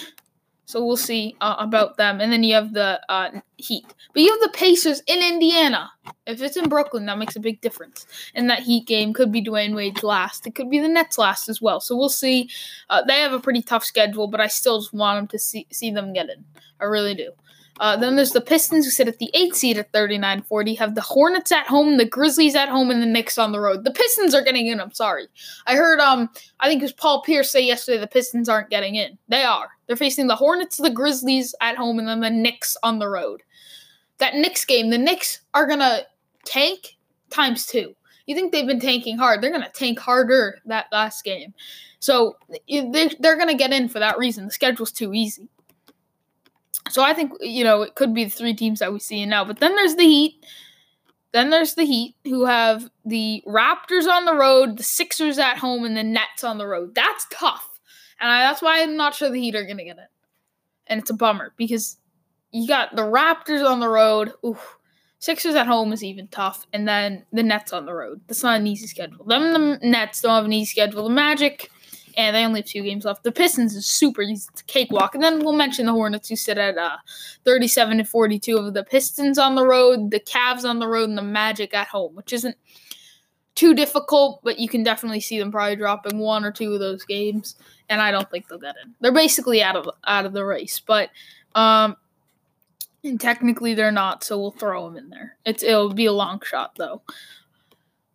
So 0.65 0.85
we'll 0.85 0.95
see 0.95 1.35
uh, 1.41 1.57
about 1.59 1.97
them. 1.97 2.21
And 2.21 2.31
then 2.31 2.43
you 2.43 2.55
have 2.55 2.71
the 2.71 3.01
uh, 3.09 3.41
Heat. 3.57 3.85
But 4.13 4.23
you 4.23 4.31
have 4.31 4.39
the 4.39 4.57
Pacers 4.57 5.01
in 5.05 5.21
Indiana. 5.21 5.91
If 6.25 6.41
it's 6.41 6.55
in 6.55 6.69
Brooklyn, 6.69 7.05
that 7.07 7.17
makes 7.17 7.35
a 7.35 7.41
big 7.41 7.59
difference. 7.59 8.05
And 8.35 8.49
that 8.49 8.59
Heat 8.59 8.87
game 8.87 9.11
could 9.11 9.33
be 9.33 9.43
Dwyane 9.43 9.75
Wade's 9.75 10.01
last. 10.01 10.47
It 10.47 10.55
could 10.55 10.69
be 10.69 10.79
the 10.79 10.87
Nets' 10.87 11.17
last 11.17 11.49
as 11.49 11.61
well. 11.61 11.81
So 11.81 11.97
we'll 11.97 12.07
see. 12.07 12.49
Uh, 12.89 13.03
they 13.03 13.19
have 13.19 13.33
a 13.33 13.39
pretty 13.41 13.61
tough 13.61 13.83
schedule, 13.83 14.29
but 14.29 14.39
I 14.39 14.47
still 14.47 14.79
just 14.79 14.93
want 14.93 15.17
them 15.17 15.27
to 15.27 15.39
see, 15.39 15.67
see 15.71 15.91
them 15.91 16.13
get 16.13 16.29
in. 16.29 16.45
I 16.79 16.85
really 16.85 17.15
do. 17.15 17.33
Uh, 17.81 17.97
then 17.97 18.15
there's 18.15 18.31
the 18.31 18.39
Pistons 18.39 18.85
who 18.85 18.91
sit 18.91 19.07
at 19.07 19.17
the 19.17 19.31
8th 19.35 19.55
seed 19.55 19.77
at 19.79 19.91
39 19.91 20.43
40, 20.43 20.75
have 20.75 20.93
the 20.93 21.01
Hornets 21.01 21.51
at 21.51 21.65
home, 21.65 21.97
the 21.97 22.05
Grizzlies 22.05 22.55
at 22.55 22.69
home, 22.69 22.91
and 22.91 23.01
the 23.01 23.07
Knicks 23.07 23.39
on 23.39 23.51
the 23.51 23.59
road. 23.59 23.83
The 23.83 23.91
Pistons 23.91 24.35
are 24.35 24.43
getting 24.43 24.67
in, 24.67 24.79
I'm 24.79 24.91
sorry. 24.91 25.27
I 25.65 25.75
heard, 25.75 25.99
um, 25.99 26.29
I 26.59 26.67
think 26.67 26.81
it 26.81 26.85
was 26.85 26.93
Paul 26.93 27.23
Pierce 27.23 27.49
say 27.49 27.65
yesterday 27.65 27.97
the 27.97 28.05
Pistons 28.05 28.47
aren't 28.47 28.69
getting 28.69 28.95
in. 28.95 29.17
They 29.29 29.41
are. 29.41 29.71
They're 29.87 29.95
facing 29.95 30.27
the 30.27 30.35
Hornets, 30.35 30.77
the 30.77 30.91
Grizzlies 30.91 31.55
at 31.59 31.75
home, 31.75 31.97
and 31.97 32.07
then 32.07 32.19
the 32.19 32.29
Knicks 32.29 32.77
on 32.83 32.99
the 32.99 33.09
road. 33.09 33.41
That 34.19 34.35
Knicks 34.35 34.63
game, 34.63 34.91
the 34.91 34.99
Knicks 34.99 35.41
are 35.55 35.65
going 35.65 35.79
to 35.79 36.05
tank 36.45 36.97
times 37.31 37.65
two. 37.65 37.95
You 38.27 38.35
think 38.35 38.51
they've 38.51 38.67
been 38.67 38.79
tanking 38.79 39.17
hard. 39.17 39.41
They're 39.41 39.49
going 39.49 39.63
to 39.63 39.71
tank 39.71 39.97
harder 39.97 40.59
that 40.65 40.85
last 40.91 41.23
game. 41.23 41.55
So 41.99 42.35
they're 42.69 43.37
going 43.37 43.47
to 43.47 43.55
get 43.55 43.73
in 43.73 43.89
for 43.89 43.97
that 43.97 44.19
reason. 44.19 44.45
The 44.45 44.51
schedule's 44.51 44.91
too 44.91 45.13
easy. 45.13 45.49
So 46.89 47.03
I 47.03 47.13
think 47.13 47.31
you 47.41 47.63
know 47.63 47.81
it 47.81 47.95
could 47.95 48.13
be 48.13 48.25
the 48.25 48.29
three 48.29 48.53
teams 48.53 48.79
that 48.79 48.91
we 48.93 48.99
see 48.99 49.25
now. 49.25 49.45
But 49.45 49.59
then 49.59 49.75
there's 49.75 49.95
the 49.95 50.03
Heat. 50.03 50.45
Then 51.31 51.49
there's 51.49 51.75
the 51.75 51.85
Heat 51.85 52.15
who 52.25 52.45
have 52.45 52.89
the 53.05 53.43
Raptors 53.47 54.07
on 54.07 54.25
the 54.25 54.35
road, 54.35 54.77
the 54.77 54.83
Sixers 54.83 55.39
at 55.39 55.57
home, 55.57 55.85
and 55.85 55.95
the 55.95 56.03
Nets 56.03 56.43
on 56.43 56.57
the 56.57 56.67
road. 56.67 56.93
That's 56.95 57.25
tough, 57.31 57.79
and 58.19 58.29
I, 58.29 58.41
that's 58.41 58.61
why 58.61 58.81
I'm 58.81 58.97
not 58.97 59.15
sure 59.15 59.29
the 59.29 59.39
Heat 59.39 59.55
are 59.55 59.65
gonna 59.65 59.85
get 59.85 59.97
it. 59.97 60.09
And 60.87 60.99
it's 60.99 61.09
a 61.09 61.15
bummer 61.15 61.53
because 61.55 61.97
you 62.51 62.67
got 62.67 62.95
the 62.95 63.03
Raptors 63.03 63.65
on 63.65 63.79
the 63.79 63.89
road. 63.89 64.33
Sixers 65.19 65.53
at 65.53 65.67
home 65.67 65.93
is 65.93 66.03
even 66.03 66.27
tough, 66.29 66.65
and 66.73 66.87
then 66.87 67.25
the 67.31 67.43
Nets 67.43 67.71
on 67.71 67.85
the 67.85 67.93
road. 67.93 68.21
That's 68.27 68.41
not 68.43 68.59
an 68.59 68.65
easy 68.65 68.87
schedule. 68.87 69.23
Them 69.23 69.53
the 69.53 69.87
Nets 69.87 70.21
don't 70.21 70.31
have 70.33 70.45
an 70.45 70.53
easy 70.53 70.71
schedule. 70.71 71.03
The 71.03 71.11
Magic 71.11 71.69
and 72.17 72.35
they 72.35 72.45
only 72.45 72.61
have 72.61 72.69
two 72.69 72.83
games 72.83 73.05
left. 73.05 73.23
The 73.23 73.31
Pistons 73.31 73.75
is 73.75 73.85
super 73.85 74.21
easy. 74.21 74.49
A 74.59 74.63
cakewalk. 74.63 75.15
And 75.15 75.23
then 75.23 75.39
we'll 75.39 75.53
mention 75.53 75.85
the 75.85 75.91
Hornets 75.91 76.29
who 76.29 76.35
sit 76.35 76.57
at 76.57 76.77
uh, 76.77 76.97
37 77.45 77.99
and 77.99 78.07
42 78.07 78.57
of 78.57 78.73
the 78.73 78.83
Pistons 78.83 79.37
on 79.37 79.55
the 79.55 79.65
road, 79.65 80.11
the 80.11 80.19
Cavs 80.19 80.65
on 80.65 80.79
the 80.79 80.87
road, 80.87 81.09
and 81.09 81.17
the 81.17 81.23
Magic 81.23 81.73
at 81.73 81.87
home, 81.87 82.15
which 82.15 82.33
isn't 82.33 82.55
too 83.55 83.73
difficult, 83.73 84.41
but 84.43 84.59
you 84.59 84.69
can 84.69 84.83
definitely 84.83 85.19
see 85.19 85.37
them 85.37 85.51
probably 85.51 85.75
dropping 85.75 86.17
one 86.17 86.45
or 86.45 86.51
two 86.51 86.73
of 86.73 86.79
those 86.79 87.03
games, 87.03 87.55
and 87.89 88.01
I 88.01 88.11
don't 88.11 88.29
think 88.31 88.47
they'll 88.47 88.57
get 88.57 88.75
in. 88.83 88.93
They're 89.01 89.11
basically 89.11 89.61
out 89.61 89.75
of 89.75 89.89
out 90.05 90.25
of 90.25 90.33
the 90.33 90.45
race, 90.45 90.79
but 90.79 91.09
um, 91.53 91.97
and 93.03 93.19
technically 93.19 93.73
they're 93.73 93.91
not, 93.91 94.23
so 94.23 94.39
we'll 94.39 94.51
throw 94.51 94.87
them 94.87 94.97
in 94.97 95.09
there. 95.09 95.35
It's 95.45 95.63
it'll 95.63 95.93
be 95.93 96.05
a 96.05 96.13
long 96.13 96.41
shot 96.43 96.73
though. 96.77 97.01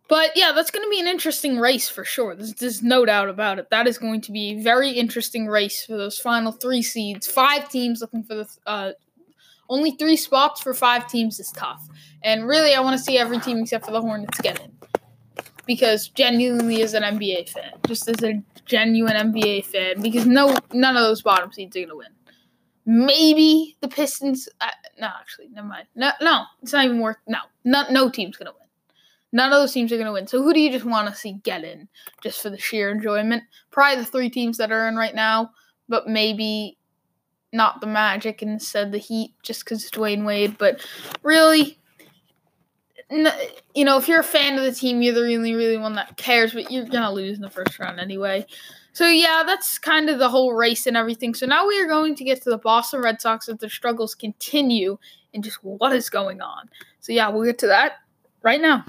But 0.09 0.31
yeah, 0.35 0.53
that's 0.53 0.71
going 0.71 0.85
to 0.85 0.89
be 0.89 0.99
an 0.99 1.07
interesting 1.07 1.59
race 1.59 1.89
for 1.89 2.05
sure. 2.05 2.33
There's, 2.33 2.53
there's 2.55 2.81
no 2.81 3.05
doubt 3.05 3.29
about 3.29 3.59
it. 3.59 3.69
That 3.71 3.87
is 3.87 3.97
going 3.97 4.21
to 4.21 4.31
be 4.31 4.51
a 4.51 4.61
very 4.61 4.91
interesting 4.91 5.47
race 5.47 5.85
for 5.85 5.97
those 5.97 6.17
final 6.17 6.53
three 6.53 6.81
seeds. 6.81 7.27
Five 7.27 7.69
teams 7.69 7.99
looking 7.99 8.23
for 8.23 8.35
the 8.35 8.47
uh, 8.65 8.91
only 9.69 9.91
three 9.91 10.15
spots 10.15 10.61
for 10.61 10.73
five 10.73 11.07
teams 11.09 11.39
is 11.39 11.51
tough. 11.51 11.85
And 12.23 12.47
really, 12.47 12.73
I 12.73 12.79
want 12.79 12.97
to 12.97 13.03
see 13.03 13.17
every 13.17 13.39
team 13.39 13.59
except 13.59 13.85
for 13.85 13.91
the 13.91 14.01
Hornets 14.01 14.39
get 14.41 14.61
in. 14.61 14.71
Because 15.65 16.07
genuinely, 16.07 16.81
as 16.81 16.93
an 16.93 17.03
NBA 17.03 17.49
fan, 17.49 17.73
just 17.85 18.07
as 18.07 18.23
a 18.23 18.41
genuine 18.65 19.13
NBA 19.13 19.65
fan, 19.65 20.01
because 20.01 20.25
no, 20.25 20.55
none 20.71 20.95
of 20.95 21.03
those 21.03 21.21
bottom 21.21 21.51
seeds 21.51 21.75
are 21.75 21.81
gonna 21.81 21.97
win. 21.97 22.07
Maybe 22.85 23.75
the 23.81 23.89
Pistons. 23.89 24.47
Uh, 24.61 24.69
no, 24.97 25.07
actually, 25.07 25.49
never 25.49 25.67
mind. 25.67 25.87
No, 25.93 26.11
no, 26.21 26.43
it's 26.61 26.71
not 26.71 26.85
even 26.85 27.01
worth. 27.01 27.17
No, 27.27 27.39
no, 27.65 27.83
no 27.89 28.09
team's 28.09 28.37
gonna 28.37 28.53
win. 28.57 28.66
None 29.37 29.53
of 29.53 29.59
those 29.59 29.71
teams 29.71 29.93
are 29.93 29.99
gonna 29.99 30.11
win. 30.11 30.25
So 30.25 30.41
who 30.41 30.51
do 30.51 30.59
you 30.59 30.71
just 30.71 30.83
want 30.83 31.07
to 31.07 31.13
see 31.13 31.33
get 31.43 31.63
in, 31.63 31.87
just 32.23 32.41
for 32.41 32.49
the 32.49 32.57
sheer 32.57 32.89
enjoyment? 32.89 33.43
Probably 33.69 34.03
the 34.03 34.09
three 34.09 34.31
teams 34.31 34.57
that 34.57 34.71
are 34.71 34.87
in 34.87 34.95
right 34.95 35.13
now, 35.13 35.51
but 35.87 36.07
maybe 36.07 36.75
not 37.53 37.79
the 37.79 37.85
Magic 37.85 38.41
instead 38.41 38.91
the 38.91 38.97
Heat, 38.97 39.35
just 39.43 39.63
because 39.63 39.83
it's 39.83 39.95
Dwyane 39.95 40.25
Wade. 40.25 40.57
But 40.57 40.83
really, 41.21 41.77
you 43.11 43.85
know, 43.85 43.99
if 43.99 44.07
you're 44.07 44.21
a 44.21 44.23
fan 44.23 44.57
of 44.57 44.63
the 44.63 44.71
team, 44.71 45.03
you're 45.03 45.13
the 45.13 45.21
really, 45.21 45.53
really 45.53 45.77
one 45.77 45.93
that 45.93 46.17
cares, 46.17 46.53
but 46.53 46.71
you're 46.71 46.85
gonna 46.85 47.13
lose 47.13 47.37
in 47.37 47.43
the 47.43 47.49
first 47.51 47.77
round 47.77 47.99
anyway. 47.99 48.43
So 48.93 49.07
yeah, 49.07 49.43
that's 49.45 49.77
kind 49.77 50.09
of 50.09 50.17
the 50.17 50.29
whole 50.29 50.53
race 50.53 50.87
and 50.87 50.97
everything. 50.97 51.35
So 51.35 51.45
now 51.45 51.67
we 51.67 51.79
are 51.79 51.85
going 51.85 52.15
to 52.15 52.23
get 52.23 52.41
to 52.41 52.49
the 52.49 52.57
Boston 52.57 53.03
Red 53.03 53.21
Sox 53.21 53.47
as 53.47 53.59
their 53.59 53.69
struggles 53.69 54.15
continue 54.15 54.97
and 55.31 55.43
just 55.43 55.63
what 55.63 55.93
is 55.93 56.09
going 56.09 56.41
on. 56.41 56.71
So 57.01 57.13
yeah, 57.13 57.29
we'll 57.29 57.45
get 57.45 57.59
to 57.59 57.67
that 57.67 57.97
right 58.41 58.59
now. 58.59 58.83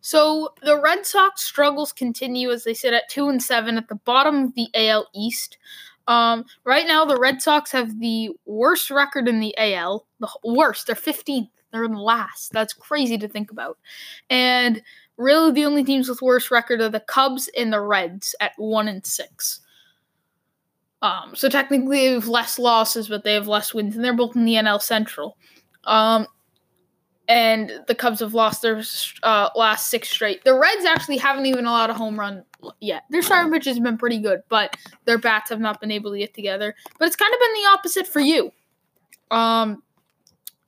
So 0.00 0.54
the 0.62 0.80
Red 0.80 1.04
Sox 1.04 1.42
struggles 1.42 1.92
continue 1.92 2.50
as 2.50 2.64
they 2.64 2.74
sit 2.74 2.94
at 2.94 3.08
two 3.08 3.28
and 3.28 3.42
seven 3.42 3.76
at 3.76 3.88
the 3.88 3.96
bottom 3.96 4.44
of 4.44 4.54
the 4.54 4.68
AL 4.74 5.08
East. 5.14 5.58
Um, 6.06 6.44
right 6.64 6.86
now, 6.86 7.04
the 7.04 7.18
Red 7.18 7.42
Sox 7.42 7.70
have 7.72 8.00
the 8.00 8.30
worst 8.46 8.90
record 8.90 9.28
in 9.28 9.40
the 9.40 9.54
AL. 9.56 10.06
The 10.18 10.28
worst. 10.42 10.86
They're 10.86 10.96
15th. 10.96 11.50
They're 11.70 11.84
in 11.84 11.94
last. 11.94 12.52
That's 12.52 12.72
crazy 12.72 13.16
to 13.18 13.28
think 13.28 13.50
about. 13.50 13.78
And 14.28 14.82
really, 15.16 15.52
the 15.52 15.64
only 15.64 15.84
teams 15.84 16.08
with 16.08 16.22
worse 16.22 16.50
record 16.50 16.80
are 16.80 16.88
the 16.88 17.00
Cubs 17.00 17.48
and 17.56 17.72
the 17.72 17.80
Reds 17.80 18.34
at 18.40 18.52
one 18.56 18.88
and 18.88 19.06
six. 19.06 19.60
Um, 21.02 21.34
so 21.34 21.48
technically, 21.48 22.08
they 22.08 22.14
have 22.14 22.28
less 22.28 22.58
losses, 22.58 23.08
but 23.08 23.24
they 23.24 23.34
have 23.34 23.48
less 23.48 23.72
wins, 23.72 23.94
and 23.94 24.04
they're 24.04 24.12
both 24.12 24.36
in 24.36 24.44
the 24.44 24.54
NL 24.54 24.82
Central. 24.82 25.36
Um, 25.84 26.26
and 27.30 27.84
the 27.86 27.94
Cubs 27.94 28.18
have 28.18 28.34
lost 28.34 28.60
their 28.60 28.82
uh, 29.22 29.50
last 29.54 29.86
six 29.86 30.10
straight. 30.10 30.42
The 30.42 30.58
Reds 30.58 30.84
actually 30.84 31.16
haven't 31.16 31.46
even 31.46 31.64
allowed 31.64 31.88
a 31.88 31.94
home 31.94 32.18
run 32.18 32.44
yet. 32.80 33.04
Their 33.08 33.22
starting 33.22 33.52
pitch 33.52 33.66
has 33.66 33.78
been 33.78 33.96
pretty 33.96 34.18
good, 34.18 34.42
but 34.48 34.76
their 35.04 35.16
bats 35.16 35.48
have 35.50 35.60
not 35.60 35.80
been 35.80 35.92
able 35.92 36.10
to 36.10 36.18
get 36.18 36.34
together. 36.34 36.74
But 36.98 37.06
it's 37.06 37.14
kind 37.14 37.32
of 37.32 37.38
been 37.38 37.62
the 37.62 37.68
opposite 37.68 38.08
for 38.08 38.18
you. 38.18 38.50
Um, 39.30 39.84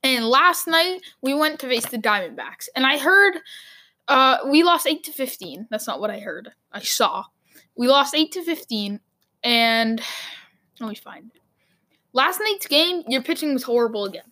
and 0.03 0.25
last 0.25 0.65
night 0.65 1.01
we 1.21 1.33
went 1.33 1.59
to 1.59 1.67
face 1.67 1.85
the 1.87 1.97
Diamondbacks, 1.97 2.69
and 2.77 2.85
I 2.85 2.97
heard 2.97 3.39
uh, 4.07 4.37
we 4.47 4.63
lost 4.63 4.87
eight 4.87 5.03
to 5.03 5.11
fifteen. 5.11 5.67
That's 5.69 5.85
not 5.85 5.99
what 5.99 6.11
I 6.11 6.19
heard. 6.19 6.53
I 6.71 6.79
saw 6.79 7.25
we 7.75 7.89
lost 7.89 8.15
eight 8.15 8.31
to 8.31 8.43
fifteen, 8.43 9.01
and 9.43 10.01
let 10.79 10.87
me 10.87 10.95
find 10.95 11.29
it. 11.35 11.41
Last 12.13 12.39
night's 12.39 12.67
game, 12.67 13.03
your 13.09 13.21
pitching 13.21 13.53
was 13.53 13.63
horrible 13.63 14.05
again. 14.05 14.23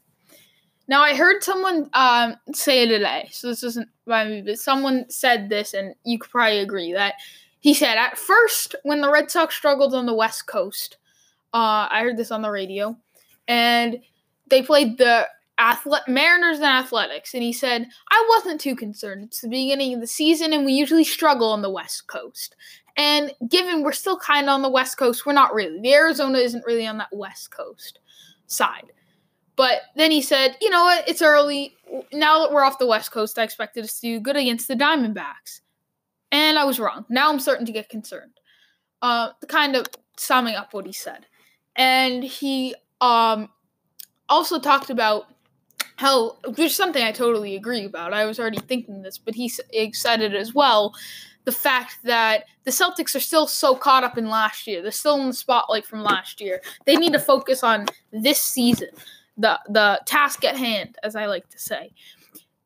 Now 0.91 1.03
I 1.03 1.15
heard 1.15 1.41
someone 1.41 1.89
um, 1.93 2.35
say 2.53 2.85
today, 2.85 3.29
so 3.31 3.47
this 3.47 3.63
isn't 3.63 3.87
by 4.05 4.25
me, 4.25 4.41
but 4.41 4.59
someone 4.59 5.05
said 5.07 5.47
this, 5.47 5.73
and 5.73 5.95
you 6.03 6.19
could 6.19 6.29
probably 6.29 6.59
agree 6.59 6.91
that 6.91 7.13
he 7.61 7.73
said 7.73 7.97
at 7.97 8.17
first 8.17 8.75
when 8.83 8.99
the 8.99 9.09
Red 9.09 9.31
Sox 9.31 9.55
struggled 9.55 9.95
on 9.95 10.05
the 10.05 10.13
West 10.13 10.47
Coast, 10.47 10.97
uh, 11.53 11.87
I 11.89 12.01
heard 12.01 12.17
this 12.17 12.29
on 12.29 12.41
the 12.41 12.51
radio, 12.51 12.97
and 13.47 14.01
they 14.49 14.61
played 14.61 14.97
the 14.97 15.29
Athle- 15.57 16.05
Mariners 16.09 16.57
and 16.57 16.65
Athletics, 16.65 17.33
and 17.33 17.41
he 17.41 17.53
said 17.53 17.87
I 18.11 18.25
wasn't 18.27 18.59
too 18.59 18.75
concerned. 18.75 19.23
It's 19.23 19.39
the 19.39 19.47
beginning 19.47 19.93
of 19.93 20.01
the 20.01 20.07
season, 20.07 20.51
and 20.51 20.65
we 20.65 20.73
usually 20.73 21.05
struggle 21.05 21.51
on 21.51 21.61
the 21.61 21.69
West 21.69 22.07
Coast. 22.07 22.57
And 22.97 23.31
given 23.47 23.81
we're 23.81 23.93
still 23.93 24.19
kind 24.19 24.49
of 24.49 24.55
on 24.55 24.61
the 24.61 24.69
West 24.69 24.97
Coast, 24.97 25.25
we're 25.25 25.31
not 25.31 25.53
really. 25.53 25.79
The 25.79 25.93
Arizona 25.93 26.39
isn't 26.39 26.65
really 26.65 26.85
on 26.85 26.97
that 26.97 27.13
West 27.13 27.49
Coast 27.49 27.99
side. 28.47 28.91
But 29.61 29.81
then 29.95 30.09
he 30.09 30.23
said, 30.23 30.57
you 30.59 30.71
know 30.71 30.81
what? 30.81 31.07
It's 31.07 31.21
early. 31.21 31.75
Now 32.11 32.41
that 32.41 32.51
we're 32.51 32.63
off 32.63 32.79
the 32.79 32.87
West 32.87 33.11
Coast, 33.11 33.37
I 33.37 33.43
expected 33.43 33.83
us 33.83 33.99
to 33.99 34.07
do 34.07 34.19
good 34.19 34.35
against 34.35 34.67
the 34.67 34.73
Diamondbacks. 34.73 35.59
And 36.31 36.57
I 36.57 36.63
was 36.63 36.79
wrong. 36.79 37.05
Now 37.09 37.29
I'm 37.29 37.39
starting 37.39 37.67
to 37.67 37.71
get 37.71 37.87
concerned. 37.87 38.39
Uh, 39.03 39.33
kind 39.47 39.75
of 39.75 39.85
summing 40.17 40.55
up 40.55 40.73
what 40.73 40.87
he 40.87 40.91
said. 40.91 41.27
And 41.75 42.23
he 42.23 42.73
um, 43.01 43.49
also 44.29 44.59
talked 44.59 44.89
about 44.89 45.25
how, 45.97 46.37
which 46.43 46.57
is 46.57 46.75
something 46.75 47.03
I 47.03 47.11
totally 47.11 47.55
agree 47.55 47.85
about. 47.85 48.13
I 48.13 48.25
was 48.25 48.39
already 48.39 48.61
thinking 48.61 49.03
this, 49.03 49.19
but 49.19 49.35
he 49.35 49.47
said 49.47 50.21
it 50.23 50.33
as 50.33 50.55
well. 50.55 50.95
The 51.45 51.51
fact 51.51 51.99
that 52.05 52.45
the 52.63 52.71
Celtics 52.71 53.15
are 53.15 53.19
still 53.19 53.45
so 53.45 53.75
caught 53.75 54.03
up 54.03 54.17
in 54.17 54.27
last 54.27 54.65
year. 54.65 54.81
They're 54.81 54.89
still 54.89 55.21
in 55.21 55.27
the 55.27 55.33
spotlight 55.33 55.85
from 55.85 56.01
last 56.01 56.41
year. 56.41 56.63
They 56.87 56.95
need 56.95 57.13
to 57.13 57.19
focus 57.19 57.63
on 57.63 57.85
this 58.11 58.41
season 58.41 58.89
the 59.41 59.59
the 59.67 60.01
task 60.05 60.45
at 60.45 60.55
hand, 60.55 60.97
as 61.03 61.15
I 61.15 61.25
like 61.25 61.49
to 61.49 61.59
say. 61.59 61.91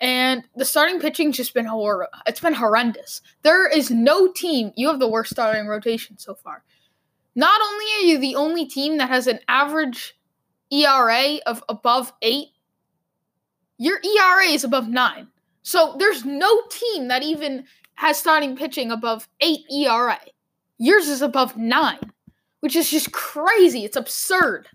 And 0.01 0.44
the 0.55 0.65
starting 0.65 1.00
pitching's 1.00 1.38
just 1.38 1.53
been 1.53 1.65
horror. 1.65 2.10
It's 2.27 2.41
been 2.41 2.53
horrendous. 2.53 3.22
There 3.44 3.67
is 3.67 3.89
no 3.89 4.32
team. 4.32 4.72
You 4.75 4.89
have 4.89 5.00
the 5.00 5.08
worst 5.08 5.32
starting 5.32 5.67
rotation 5.67 6.17
so 6.17 6.36
far. 6.36 6.63
Not 7.34 7.60
only 7.62 7.86
are 7.86 8.08
you 8.12 8.17
the 8.17 8.36
only 8.36 8.65
team 8.65 8.98
that 8.98 9.10
has 9.10 9.27
an 9.27 9.39
average 9.48 10.17
ERA 10.72 11.38
of 11.46 11.63
above 11.70 12.12
eight, 12.22 12.50
your 13.77 14.00
ERA 14.00 14.48
is 14.48 14.63
above 14.63 14.89
nine. 14.89 15.27
So 15.63 15.96
there's 15.98 16.25
no 16.25 16.62
team 16.70 17.08
that 17.08 17.24
even 17.24 17.65
has 17.96 18.17
starting 18.17 18.55
pitching 18.55 18.91
above 18.91 19.27
eight 19.39 19.62
ERA. 19.72 20.20
Yours 20.77 21.08
is 21.08 21.22
above 21.22 21.55
nine, 21.55 22.12
which 22.60 22.75
is 22.75 22.91
just 22.91 23.13
crazy. 23.13 23.86
It's 23.86 23.96
absurd 23.96 24.67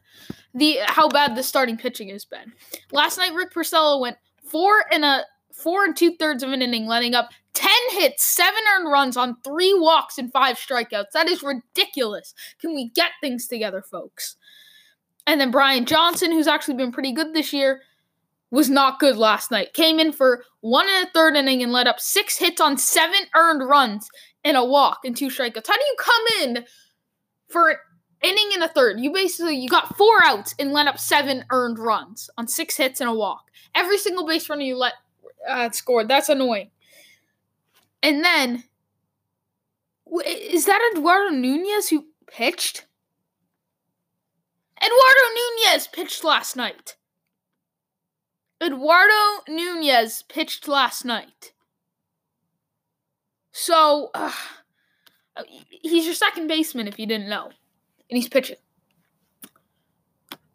the 0.54 0.78
how 0.84 1.08
bad 1.08 1.36
the 1.36 1.42
starting 1.42 1.76
pitching 1.76 2.08
has 2.08 2.24
been. 2.24 2.52
Last 2.92 3.18
night, 3.18 3.34
Rick 3.34 3.52
Porcello 3.52 4.00
went 4.00 4.16
four 4.42 4.84
and 4.90 5.04
a 5.04 5.24
four 5.52 5.84
and 5.84 5.96
two 5.96 6.16
thirds 6.16 6.42
of 6.42 6.52
an 6.52 6.62
inning, 6.62 6.86
letting 6.86 7.14
up 7.14 7.30
ten 7.54 7.70
hits, 7.90 8.24
seven 8.24 8.60
earned 8.74 8.90
runs 8.90 9.16
on 9.16 9.36
three 9.42 9.74
walks 9.74 10.18
and 10.18 10.32
five 10.32 10.56
strikeouts. 10.56 11.10
That 11.12 11.28
is 11.28 11.42
ridiculous. 11.42 12.34
Can 12.60 12.74
we 12.74 12.90
get 12.90 13.10
things 13.20 13.46
together, 13.46 13.82
folks? 13.82 14.36
And 15.26 15.40
then 15.40 15.50
Brian 15.50 15.84
Johnson, 15.84 16.32
who's 16.32 16.48
actually 16.48 16.74
been 16.74 16.92
pretty 16.92 17.12
good 17.12 17.34
this 17.34 17.52
year, 17.52 17.82
was 18.50 18.68
not 18.68 18.98
good 18.98 19.16
last 19.16 19.50
night. 19.50 19.74
Came 19.74 20.00
in 20.00 20.12
for 20.12 20.44
one 20.60 20.86
and 20.88 21.06
a 21.06 21.10
third 21.10 21.36
inning 21.36 21.62
and 21.62 21.72
let 21.72 21.86
up 21.86 22.00
six 22.00 22.36
hits 22.38 22.60
on 22.60 22.76
seven 22.76 23.20
earned 23.36 23.68
runs 23.68 24.08
and 24.42 24.56
a 24.56 24.64
walk 24.64 25.00
and 25.04 25.16
two 25.16 25.28
strikeouts. 25.28 25.68
How 25.68 25.76
do 25.76 25.84
you 25.84 25.96
come 25.98 26.24
in 26.42 26.64
for 27.48 27.76
inning 28.22 28.50
and 28.54 28.62
a 28.62 28.68
third. 28.68 29.00
You 29.00 29.12
basically 29.12 29.56
you 29.56 29.68
got 29.68 29.96
four 29.96 30.22
outs 30.24 30.54
and 30.58 30.72
let 30.72 30.86
up 30.86 30.98
seven 30.98 31.44
earned 31.50 31.78
runs 31.78 32.30
on 32.36 32.48
six 32.48 32.76
hits 32.76 33.00
and 33.00 33.10
a 33.10 33.14
walk. 33.14 33.50
Every 33.74 33.98
single 33.98 34.26
base 34.26 34.48
runner 34.48 34.62
you 34.62 34.76
let 34.76 34.94
uh, 35.48 35.70
scored. 35.70 36.08
That's 36.08 36.28
annoying. 36.28 36.70
And 38.02 38.24
then 38.24 38.64
is 40.26 40.66
that 40.66 40.92
Eduardo 40.92 41.34
Nunez 41.34 41.88
who 41.88 42.06
pitched? 42.26 42.86
Eduardo 44.82 45.20
Nunez 45.34 45.86
pitched 45.88 46.24
last 46.24 46.56
night. 46.56 46.96
Eduardo 48.62 49.42
Nunez 49.48 50.22
pitched 50.28 50.66
last 50.66 51.04
night. 51.04 51.52
So, 53.52 54.10
uh, 54.14 54.32
he's 55.68 56.06
your 56.06 56.14
second 56.14 56.46
baseman 56.46 56.88
if 56.88 56.98
you 56.98 57.06
didn't 57.06 57.28
know 57.28 57.50
and 58.10 58.16
he's 58.16 58.28
pitching. 58.28 58.56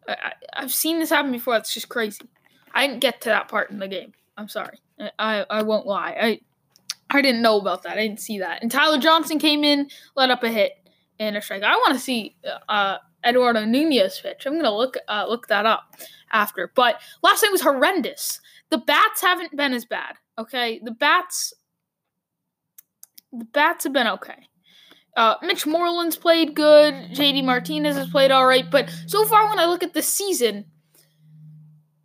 I, 0.08 0.32
have 0.54 0.72
seen 0.72 0.98
this 0.98 1.10
happen 1.10 1.32
before. 1.32 1.56
It's 1.56 1.74
just 1.74 1.88
crazy. 1.88 2.28
I 2.72 2.86
didn't 2.86 3.00
get 3.00 3.22
to 3.22 3.30
that 3.30 3.48
part 3.48 3.70
in 3.70 3.78
the 3.78 3.88
game. 3.88 4.12
I'm 4.36 4.48
sorry. 4.48 4.78
I, 5.18 5.44
I 5.48 5.62
won't 5.62 5.86
lie. 5.86 6.16
I 6.20 6.40
I 7.08 7.22
didn't 7.22 7.42
know 7.42 7.58
about 7.58 7.82
that. 7.84 7.98
I 7.98 8.02
didn't 8.02 8.20
see 8.20 8.40
that. 8.40 8.62
And 8.62 8.70
Tyler 8.70 8.98
Johnson 8.98 9.38
came 9.38 9.62
in, 9.64 9.88
let 10.16 10.30
up 10.30 10.42
a 10.42 10.48
hit 10.48 10.72
and 11.18 11.36
a 11.36 11.42
strike. 11.42 11.62
I 11.62 11.76
want 11.76 11.94
to 11.94 12.00
see 12.00 12.36
uh, 12.68 12.98
Eduardo 13.24 13.64
Nunez 13.64 14.20
pitch. 14.20 14.44
I'm 14.46 14.56
gonna 14.56 14.76
look 14.76 14.96
uh, 15.08 15.26
look 15.28 15.48
that 15.48 15.66
up 15.66 15.94
after. 16.32 16.72
But 16.74 17.00
last 17.22 17.42
night 17.42 17.52
was 17.52 17.62
horrendous. 17.62 18.40
The 18.70 18.78
bats 18.78 19.20
haven't 19.20 19.56
been 19.56 19.72
as 19.72 19.84
bad. 19.84 20.14
Okay, 20.38 20.80
the 20.82 20.90
bats 20.90 21.54
the 23.32 23.44
bats 23.44 23.84
have 23.84 23.92
been 23.92 24.06
okay. 24.08 24.48
Uh, 25.16 25.36
Mitch 25.42 25.66
Moreland's 25.66 26.16
played 26.16 26.54
good. 26.54 26.94
JD 27.12 27.44
Martinez 27.44 27.96
has 27.96 28.08
played 28.10 28.30
all 28.30 28.46
right. 28.46 28.70
But 28.70 28.90
so 29.06 29.24
far, 29.24 29.48
when 29.48 29.58
I 29.58 29.64
look 29.64 29.82
at 29.82 29.94
the 29.94 30.02
season, 30.02 30.66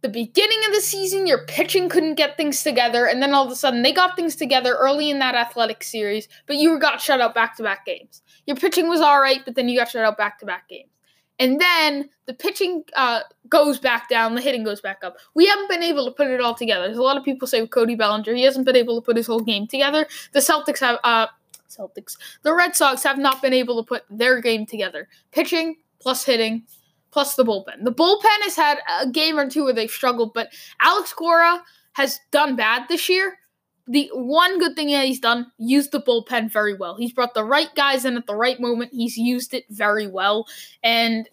the 0.02 0.10
beginning 0.10 0.60
of 0.68 0.74
the 0.74 0.82
season, 0.82 1.28
your 1.28 1.46
pitching 1.46 1.90
couldn't 1.90 2.16
get 2.16 2.38
things 2.38 2.64
together, 2.64 3.06
and 3.06 3.22
then 3.22 3.34
all 3.34 3.46
of 3.46 3.52
a 3.52 3.56
sudden 3.56 3.84
they 3.84 3.92
got 3.92 4.16
things 4.16 4.36
together 4.36 4.74
early 4.74 5.10
in 5.10 5.20
that 5.20 5.36
athletic 5.36 5.84
series, 5.84 6.28
but 6.48 6.56
you 6.56 6.80
got 6.80 7.02
shut 7.02 7.22
out 7.22 7.36
back 7.36 7.56
to 7.58 7.64
back 7.64 7.86
games. 7.86 8.22
Your 8.48 8.56
pitching 8.56 8.90
was 8.90 9.02
all 9.02 9.22
right, 9.22 9.42
but 9.46 9.56
then 9.56 9.70
you 9.70 9.78
got 9.78 9.90
shut 9.90 10.04
out 10.04 10.18
back 10.18 10.40
to 10.40 10.46
back 10.46 10.68
games. 10.68 10.90
And 11.38 11.60
then 11.60 12.10
the 12.28 12.34
pitching 12.34 12.84
uh, 12.96 13.22
goes 13.50 13.80
back 13.80 14.10
down, 14.10 14.36
the 14.36 14.42
hitting 14.42 14.64
goes 14.64 14.80
back 14.80 15.00
up. 15.04 15.18
We 15.34 15.48
haven't 15.48 15.70
been 15.70 15.82
able 15.82 16.06
to 16.06 16.12
put 16.12 16.28
it 16.28 16.40
all 16.40 16.54
together. 16.54 16.86
There's 16.86 16.98
a 16.98 17.04
lot 17.04 17.18
of 17.18 17.24
people 17.24 17.48
say 17.48 17.62
with 17.62 17.72
Cody 17.72 17.96
Bellinger, 17.96 18.36
he 18.36 18.44
hasn't 18.44 18.66
been 18.66 18.76
able 18.76 19.00
to 19.00 19.06
put 19.06 19.18
his 19.18 19.28
whole 19.28 19.40
game 19.40 19.66
together. 19.66 20.08
The 20.34 20.40
Celtics 20.40 20.80
have, 20.80 21.00
uh, 21.04 21.28
Celtics, 21.72 22.18
the 22.44 22.54
Red 22.54 22.76
Sox 22.76 23.04
have 23.04 23.18
not 23.18 23.42
been 23.42 23.54
able 23.54 23.82
to 23.82 23.88
put 23.88 24.04
their 24.10 24.42
game 24.42 24.66
together. 24.66 25.08
Pitching 25.32 25.78
plus 26.00 26.26
hitting 26.26 26.64
plus 27.12 27.36
the 27.36 27.46
bullpen. 27.46 27.84
The 27.84 27.94
bullpen 27.94 28.44
has 28.44 28.56
had 28.56 28.80
a 29.00 29.10
game 29.10 29.38
or 29.38 29.50
two 29.50 29.66
where 29.66 29.74
they've 29.74 29.92
struggled, 29.92 30.34
but 30.34 30.50
Alex 30.82 31.14
Cora 31.14 31.62
has 31.94 32.20
done 32.32 32.56
bad 32.56 32.88
this 32.88 33.10
year. 33.10 33.38
The 33.88 34.10
one 34.14 34.60
good 34.60 34.76
thing 34.76 34.92
that 34.92 35.06
he's 35.06 35.20
done, 35.20 35.52
used 35.58 35.92
the 35.92 36.02
bullpen 36.02 36.52
very 36.52 36.74
well. 36.74 36.96
He's 36.96 37.12
brought 37.12 37.34
the 37.34 37.44
right 37.44 37.74
guys 37.76 38.06
in 38.06 38.16
at 38.16 38.28
the 38.28 38.36
right 38.36 38.60
moment. 38.60 38.94
He's 38.94 39.18
used 39.18 39.54
it 39.54 39.66
very 39.70 40.08
well, 40.08 40.48
and 40.84 41.28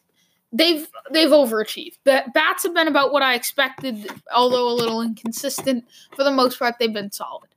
they've 0.53 0.89
they've 1.13 1.29
overachieved. 1.29 1.99
The 2.05 2.25
bats 2.35 2.65
have 2.65 2.75
been 2.75 2.89
about 2.89 3.13
what 3.13 3.23
I 3.23 3.35
expected, 3.35 4.11
although 4.35 4.69
a 4.69 4.75
little 4.75 5.03
inconsistent. 5.03 5.85
For 6.17 6.25
the 6.25 6.33
most 6.33 6.59
part, 6.59 6.77
they've 6.81 6.93
been 6.93 7.13
solid 7.13 7.51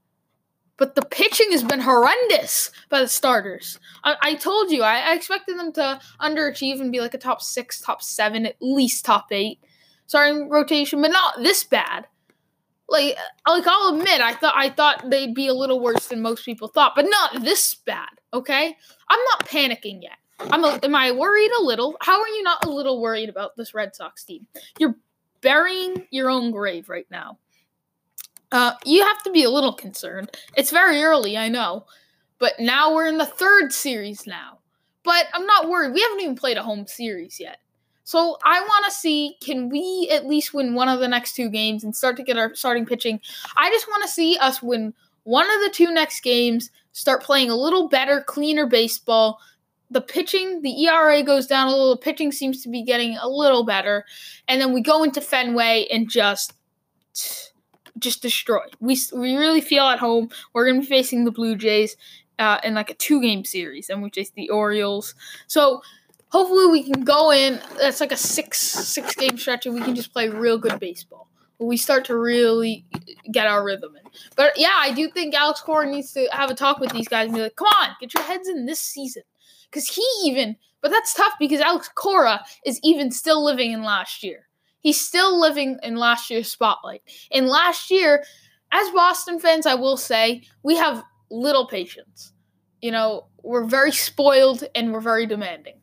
but 0.82 0.96
the 0.96 1.04
pitching 1.04 1.52
has 1.52 1.64
been 1.64 1.82
horrendous 1.82 2.72
by 2.90 3.02
the 3.02 3.08
starters. 3.08 3.78
I, 4.04 4.16
I 4.20 4.34
told 4.34 4.72
you, 4.72 4.82
I, 4.82 5.12
I, 5.12 5.14
expected 5.14 5.60
them 5.60 5.72
to 5.74 6.02
underachieve 6.20 6.82
and 6.82 6.92
be 6.92 7.00
like 7.00 7.14
a 7.14 7.20
top 7.20 7.40
six, 7.40 7.80
top 7.80 8.02
seven, 8.02 8.48
at 8.48 8.56
least 8.60 9.06
top 9.06 9.28
eight 9.30 9.60
starting 10.08 10.50
rotation, 10.50 11.00
but 11.04 11.12
not 11.12 11.44
this 11.44 11.64
bad. 11.64 12.08
Like, 12.90 13.16
like 13.48 13.68
I'll 13.68 13.94
admit, 13.94 14.22
I 14.22 14.34
thought 14.34 14.56
I 14.58 14.72
thought 14.72 15.08
they'd 15.08 15.36
be 15.36 15.46
a 15.46 15.54
little 15.54 15.80
worse 15.80 16.08
than 16.08 16.20
most 16.20 16.44
people 16.46 16.68
thought, 16.68 16.94
but 16.96 17.06
not 17.08 17.44
this 17.44 17.76
bad. 17.76 18.10
Okay, 18.34 18.76
I'm 19.08 19.20
not 19.34 19.48
panicking 19.48 20.02
yet. 20.02 20.18
I'm. 20.40 20.64
A, 20.64 20.80
am 20.82 20.96
I 20.96 21.12
worried 21.12 21.52
a 21.60 21.64
little? 21.64 21.96
How 22.02 22.20
are 22.20 22.28
you 22.28 22.42
not 22.42 22.66
a 22.66 22.72
little 22.72 23.00
worried 23.00 23.30
about 23.30 23.56
this 23.56 23.76
Red 23.76 23.96
Sox 23.96 24.26
team? 24.26 24.48
You're 24.80 24.96
burying 25.42 26.08
your 26.10 26.32
own 26.32 26.50
grave 26.50 26.90
right 26.90 27.06
now. 27.12 27.38
Uh, 28.52 28.74
you 28.86 29.04
have 29.06 29.24
to 29.24 29.32
be 29.32 29.44
a 29.44 29.50
little 29.50 29.74
concerned. 29.74 30.30
It's 30.58 30.72
very 30.72 31.02
early, 31.02 31.38
I 31.38 31.48
know, 31.48 31.86
but 32.40 32.54
now 32.60 32.94
we're 32.94 33.08
in 33.08 33.18
the 33.18 33.26
third 33.26 33.72
series 33.72 34.28
now. 34.28 34.60
But 35.04 35.28
I'm 35.34 35.46
not 35.46 35.70
worried. 35.70 35.94
We 35.94 36.02
haven't 36.02 36.22
even 36.22 36.36
played 36.36 36.58
a 36.58 36.64
home 36.64 36.86
series 36.86 37.40
yet. 37.40 37.58
So 38.04 38.38
I 38.44 38.62
want 38.62 38.86
to 38.86 38.92
see 38.92 39.36
can 39.42 39.70
we 39.70 40.10
at 40.12 40.28
least 40.28 40.54
win 40.54 40.76
one 40.76 40.90
of 40.90 41.00
the 41.00 41.08
next 41.08 41.34
two 41.34 41.50
games 41.50 41.84
and 41.84 41.96
start 41.96 42.18
to 42.18 42.24
get 42.24 42.38
our 42.38 42.54
starting 42.56 42.86
pitching. 42.86 43.20
I 43.56 43.70
just 43.70 43.88
want 43.88 44.04
to 44.04 44.10
see 44.10 44.38
us 44.38 44.62
win 44.62 44.94
one 45.24 45.46
of 45.46 45.62
the 45.62 45.70
two 45.70 45.92
next 45.92 46.22
games, 46.22 46.72
start 46.92 47.24
playing 47.24 47.50
a 47.50 47.56
little 47.56 47.88
better, 47.88 48.22
cleaner 48.22 48.66
baseball. 48.66 49.40
The 49.90 50.02
pitching, 50.02 50.62
the 50.62 50.86
ERA 50.86 51.24
goes 51.24 51.48
down 51.48 51.68
a 51.68 51.72
little. 51.72 51.92
The 51.92 52.02
pitching 52.02 52.32
seems 52.32 52.64
to 52.64 52.70
be 52.70 52.84
getting 52.84 53.18
a 53.18 53.28
little 53.28 53.64
better, 53.64 54.06
and 54.48 54.60
then 54.60 54.74
we 54.74 54.82
go 54.82 55.04
into 55.04 55.22
Fenway 55.22 55.88
and 55.92 56.10
just 56.10 56.54
just 58.02 58.22
destroy. 58.22 58.66
We 58.80 58.98
we 59.14 59.36
really 59.36 59.62
feel 59.62 59.86
at 59.86 60.00
home. 60.00 60.30
We're 60.54 60.66
going 60.66 60.82
to 60.82 60.82
be 60.82 60.88
facing 60.88 61.26
the 61.26 61.32
Blue 61.32 61.56
Jays 61.56 61.96
uh, 62.40 62.60
in 62.64 62.74
like 62.74 62.90
a 62.90 62.96
two 62.96 63.22
game 63.22 63.46
series, 63.46 63.90
and 63.90 64.02
we 64.02 64.10
face 64.10 64.32
the 64.32 64.50
Orioles. 64.50 65.16
So 65.48 65.82
hopefully 66.30 66.68
we 66.68 66.84
can 66.84 67.04
go 67.04 67.32
in. 67.32 67.62
That's 67.80 68.02
like 68.02 68.12
a 68.12 68.18
six 68.18 68.60
six 68.60 69.16
game 69.16 69.38
stretch, 69.38 69.66
and 69.66 69.76
we 69.76 69.82
can 69.82 69.96
just 69.96 70.12
play 70.12 70.30
real 70.30 70.58
good 70.58 70.80
baseball. 70.80 71.30
We 71.60 71.78
start 71.78 72.06
to 72.06 72.18
really 72.18 72.86
get 73.32 73.46
our 73.46 73.64
rhythm 73.64 73.96
in. 73.96 74.10
But 74.36 74.58
yeah, 74.58 74.76
I 74.76 74.92
do 74.92 75.10
think 75.10 75.36
Alex 75.36 75.62
Cora 75.62 75.86
needs 75.86 76.12
to 76.14 76.28
have 76.32 76.50
a 76.50 76.56
talk 76.56 76.80
with 76.80 76.92
these 76.92 77.08
guys 77.08 77.28
and 77.28 77.36
be 77.36 77.42
like, 77.42 77.56
"Come 77.56 77.68
on, 77.80 77.90
get 78.00 78.14
your 78.16 78.24
heads 78.24 78.48
in 78.48 78.66
this 78.66 78.80
season," 78.80 79.24
because 79.70 79.88
he 79.88 80.04
even. 80.26 80.58
But 80.82 80.90
that's 80.90 81.14
tough 81.14 81.34
because 81.40 81.62
Alex 81.62 81.90
Cora 81.94 82.44
is 82.66 82.80
even 82.82 83.12
still 83.12 83.46
living 83.46 83.72
in 83.72 83.84
last 83.84 84.24
year. 84.24 84.48
He's 84.82 85.00
still 85.00 85.40
living 85.40 85.78
in 85.84 85.96
last 85.96 86.30
year's 86.30 86.52
spotlight. 86.52 87.02
And 87.32 87.48
last 87.48 87.90
year, 87.92 88.24
as 88.72 88.90
Boston 88.92 89.40
fans, 89.40 89.66
I 89.66 89.76
will 89.76 89.98
say, 89.98 90.44
we 90.64 90.76
have 90.76 91.04
little 91.30 91.68
patience. 91.68 92.34
You 92.82 92.92
know, 92.92 93.28
we're 93.44 93.66
very 93.66 93.92
spoiled 93.92 94.64
and 94.76 94.92
we're 94.92 95.02
very 95.02 95.26
demanding. 95.26 95.76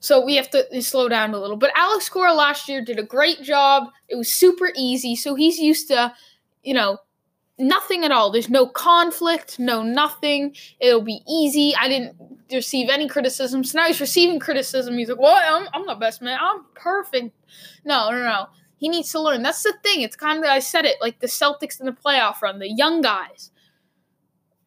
So 0.00 0.22
we 0.22 0.36
have 0.36 0.50
to 0.50 0.82
slow 0.82 1.08
down 1.08 1.32
a 1.32 1.38
little. 1.38 1.56
But 1.56 1.72
Alex 1.74 2.08
Cora 2.08 2.34
last 2.34 2.68
year 2.68 2.84
did 2.84 2.98
a 2.98 3.02
great 3.02 3.42
job. 3.42 3.84
It 4.08 4.16
was 4.16 4.32
super 4.32 4.70
easy. 4.76 5.16
So 5.16 5.34
he's 5.34 5.58
used 5.58 5.88
to, 5.88 6.12
you 6.62 6.74
know, 6.74 6.98
nothing 7.58 8.04
at 8.04 8.10
all. 8.10 8.30
There's 8.30 8.50
no 8.50 8.66
conflict, 8.66 9.58
no 9.58 9.82
nothing. 9.82 10.54
It'll 10.80 11.02
be 11.02 11.20
easy. 11.28 11.74
I 11.76 11.88
didn't 11.88 12.16
receive 12.52 12.88
any 12.88 13.08
criticism. 13.08 13.64
So 13.64 13.78
now 13.78 13.86
he's 13.86 14.00
receiving 14.00 14.38
criticism. 14.38 14.96
He's 14.98 15.08
like, 15.08 15.18
well, 15.18 15.36
I'm, 15.36 15.68
I'm 15.72 15.86
the 15.86 15.94
best 15.94 16.22
man. 16.22 16.38
I'm 16.40 16.64
perfect. 16.74 17.34
No, 17.84 18.10
no, 18.10 18.18
no. 18.18 18.46
He 18.78 18.88
needs 18.88 19.12
to 19.12 19.20
learn. 19.20 19.42
That's 19.42 19.62
the 19.62 19.74
thing. 19.82 20.02
It's 20.02 20.16
kind 20.16 20.44
of, 20.44 20.50
I 20.50 20.58
said 20.58 20.84
it, 20.84 20.96
like 21.00 21.20
the 21.20 21.26
Celtics 21.26 21.80
in 21.80 21.86
the 21.86 21.92
playoff 21.92 22.42
run, 22.42 22.58
the 22.58 22.68
young 22.68 23.00
guys, 23.00 23.50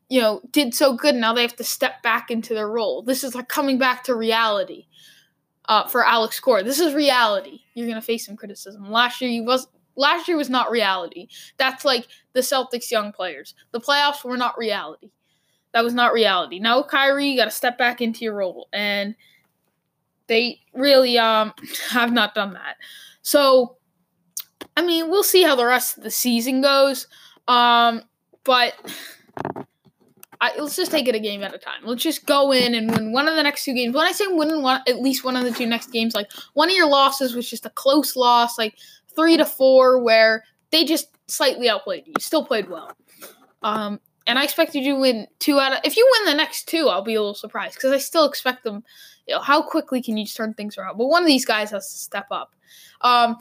you 0.09 0.21
know, 0.21 0.41
did 0.51 0.73
so 0.73 0.95
good. 0.95 1.15
Now 1.15 1.33
they 1.33 1.41
have 1.41 1.55
to 1.57 1.63
step 1.63 2.01
back 2.01 2.31
into 2.31 2.53
their 2.53 2.69
role. 2.69 3.01
This 3.01 3.23
is 3.23 3.35
like 3.35 3.49
coming 3.49 3.77
back 3.77 4.05
to 4.05 4.15
reality. 4.15 4.85
Uh, 5.69 5.85
for 5.85 6.05
Alex 6.05 6.39
Cora, 6.39 6.63
this 6.63 6.79
is 6.79 6.93
reality. 6.93 7.59
You're 7.73 7.89
gonna 7.89 8.01
face 8.01 8.25
some 8.25 8.37
criticism. 8.37 8.89
Last 8.89 9.19
year, 9.19 9.29
he 9.29 9.41
was 9.41 9.67
last 9.97 10.27
year 10.27 10.37
was 10.37 10.49
not 10.49 10.71
reality. 10.71 11.27
That's 11.57 11.83
like 11.83 12.07
the 12.33 12.39
Celtics 12.39 12.89
young 12.89 13.11
players. 13.11 13.53
The 13.71 13.81
playoffs 13.81 14.23
were 14.23 14.37
not 14.37 14.57
reality. 14.57 15.09
That 15.73 15.83
was 15.83 15.93
not 15.93 16.13
reality. 16.13 16.59
Now 16.59 16.81
Kyrie, 16.83 17.27
you 17.27 17.37
got 17.37 17.45
to 17.45 17.51
step 17.51 17.77
back 17.77 18.01
into 18.01 18.23
your 18.23 18.35
role, 18.35 18.69
and 18.71 19.15
they 20.27 20.61
really 20.73 21.17
um 21.17 21.53
have 21.89 22.13
not 22.13 22.33
done 22.33 22.53
that. 22.53 22.77
So, 23.21 23.77
I 24.77 24.85
mean, 24.85 25.09
we'll 25.09 25.23
see 25.23 25.43
how 25.43 25.55
the 25.55 25.65
rest 25.65 25.97
of 25.97 26.03
the 26.03 26.11
season 26.11 26.61
goes. 26.61 27.07
Um, 27.47 28.03
but 28.43 28.73
I, 30.39 30.55
let's 30.59 30.75
just 30.75 30.91
take 30.91 31.07
it 31.07 31.15
a 31.15 31.19
game 31.19 31.43
at 31.43 31.53
a 31.53 31.57
time. 31.57 31.81
Let's 31.83 32.03
just 32.03 32.25
go 32.27 32.51
in 32.51 32.75
and 32.75 32.91
win 32.91 33.11
one 33.11 33.27
of 33.27 33.35
the 33.35 33.41
next 33.41 33.65
two 33.65 33.73
games. 33.73 33.95
When 33.95 34.05
I 34.05 34.11
say 34.11 34.27
win 34.27 34.61
one, 34.61 34.81
at 34.87 35.01
least 35.01 35.23
one 35.23 35.35
of 35.35 35.43
the 35.43 35.51
two 35.51 35.65
next 35.65 35.91
games, 35.91 36.13
like 36.13 36.31
one 36.53 36.69
of 36.69 36.75
your 36.75 36.87
losses 36.87 37.33
was 37.33 37.49
just 37.49 37.65
a 37.65 37.71
close 37.71 38.15
loss, 38.15 38.57
like 38.57 38.75
three 39.17 39.35
to 39.35 39.45
four 39.45 40.01
where 40.01 40.43
they 40.71 40.85
just 40.85 41.09
slightly 41.27 41.69
outplayed 41.69 42.07
you. 42.07 42.13
Still 42.19 42.45
played 42.45 42.69
well. 42.69 42.91
Um, 43.63 43.99
and 44.27 44.37
I 44.37 44.43
expect 44.43 44.75
you 44.75 44.83
to 44.83 44.99
win 44.99 45.27
two 45.39 45.59
out 45.59 45.73
of. 45.73 45.79
If 45.83 45.97
you 45.97 46.09
win 46.13 46.31
the 46.31 46.37
next 46.37 46.67
two, 46.67 46.87
I'll 46.87 47.01
be 47.01 47.15
a 47.15 47.19
little 47.19 47.33
surprised 47.33 47.75
because 47.75 47.91
I 47.91 47.97
still 47.97 48.25
expect 48.25 48.63
them. 48.63 48.83
You 49.27 49.35
know, 49.35 49.41
how 49.41 49.61
quickly 49.61 50.01
can 50.01 50.17
you 50.17 50.25
turn 50.25 50.53
things 50.53 50.77
around? 50.77 50.97
But 50.97 51.07
one 51.07 51.23
of 51.23 51.27
these 51.27 51.45
guys 51.45 51.71
has 51.71 51.91
to 51.91 51.97
step 51.97 52.27
up. 52.31 52.53
Um, 53.01 53.37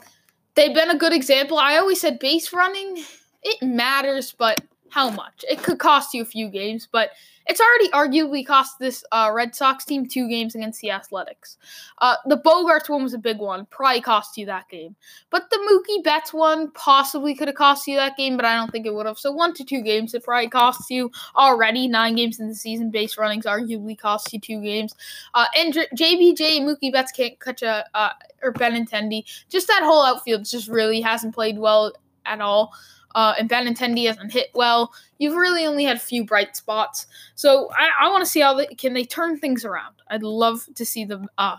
they've 0.55 0.73
been 0.73 0.89
a 0.89 0.97
good 0.97 1.13
example. 1.13 1.57
I 1.57 1.77
always 1.77 2.01
said 2.01 2.19
base 2.19 2.51
running, 2.51 3.03
it 3.43 3.61
matters, 3.61 4.33
but 4.37 4.59
how 4.89 5.09
much? 5.09 5.43
It 5.49 5.63
could 5.63 5.79
cost 5.79 6.13
you 6.13 6.21
a 6.21 6.25
few 6.25 6.49
games, 6.49 6.87
but 6.91 7.11
it's 7.47 7.61
already 7.61 7.89
arguably 7.91 8.45
cost 8.45 8.77
this 8.77 9.03
uh, 9.11 9.31
Red 9.33 9.55
Sox 9.55 9.85
team 9.85 10.05
two 10.05 10.27
games 10.27 10.53
against 10.53 10.81
the 10.81 10.91
Athletics. 10.91 11.57
Uh, 11.99 12.15
the 12.25 12.37
Bogaerts 12.37 12.89
one 12.89 13.03
was 13.03 13.13
a 13.13 13.17
big 13.17 13.39
one, 13.39 13.65
probably 13.67 14.01
cost 14.01 14.37
you 14.37 14.45
that 14.45 14.67
game. 14.69 14.95
But 15.29 15.49
the 15.49 15.57
Mookie 15.57 16.03
Betts 16.03 16.33
one 16.33 16.71
possibly 16.71 17.35
could 17.35 17.47
have 17.47 17.55
cost 17.55 17.87
you 17.87 17.95
that 17.95 18.17
game, 18.17 18.35
but 18.35 18.45
I 18.45 18.55
don't 18.55 18.71
think 18.71 18.85
it 18.85 18.93
would 18.93 19.05
have. 19.05 19.17
So 19.17 19.31
one 19.31 19.53
to 19.55 19.63
two 19.63 19.81
games, 19.81 20.13
it 20.13 20.23
probably 20.23 20.49
costs 20.49 20.89
you 20.89 21.11
already. 21.35 21.87
Nine 21.87 22.15
games 22.15 22.39
in 22.39 22.47
the 22.49 22.55
season, 22.55 22.91
base 22.91 23.17
runnings 23.17 23.45
arguably 23.45 23.97
cost 23.97 24.33
you 24.33 24.39
two 24.39 24.61
games. 24.61 24.93
Uh, 25.33 25.45
and 25.57 25.73
JBJ 25.73 26.61
Mookie 26.61 26.91
Betts 26.91 27.11
can't 27.11 27.39
catch 27.39 27.61
a 27.61 27.85
uh, 27.93 28.11
or 28.43 28.51
Benintendi. 28.53 29.23
Just 29.49 29.67
that 29.67 29.83
whole 29.83 30.03
outfield 30.03 30.45
just 30.45 30.67
really 30.67 31.01
hasn't 31.01 31.33
played 31.33 31.57
well 31.57 31.93
at 32.25 32.41
all 32.41 32.73
uh, 33.17 33.33
and 33.39 33.49
Benintendi 33.49 34.05
hasn't 34.05 34.31
hit 34.31 34.51
well. 34.53 34.93
You've 35.17 35.35
really 35.35 35.65
only 35.65 35.85
had 35.85 35.97
a 35.97 35.99
few 35.99 36.23
bright 36.23 36.55
spots. 36.55 37.07
So 37.33 37.67
I, 37.75 38.05
I 38.05 38.11
want 38.11 38.23
to 38.23 38.29
see 38.29 38.41
how 38.41 38.53
they 38.53 38.67
can 38.67 38.93
they 38.93 39.05
turn 39.05 39.39
things 39.39 39.65
around. 39.65 39.95
I'd 40.09 40.21
love 40.21 40.67
to 40.75 40.85
see 40.85 41.03
them. 41.03 41.27
Uh, 41.39 41.57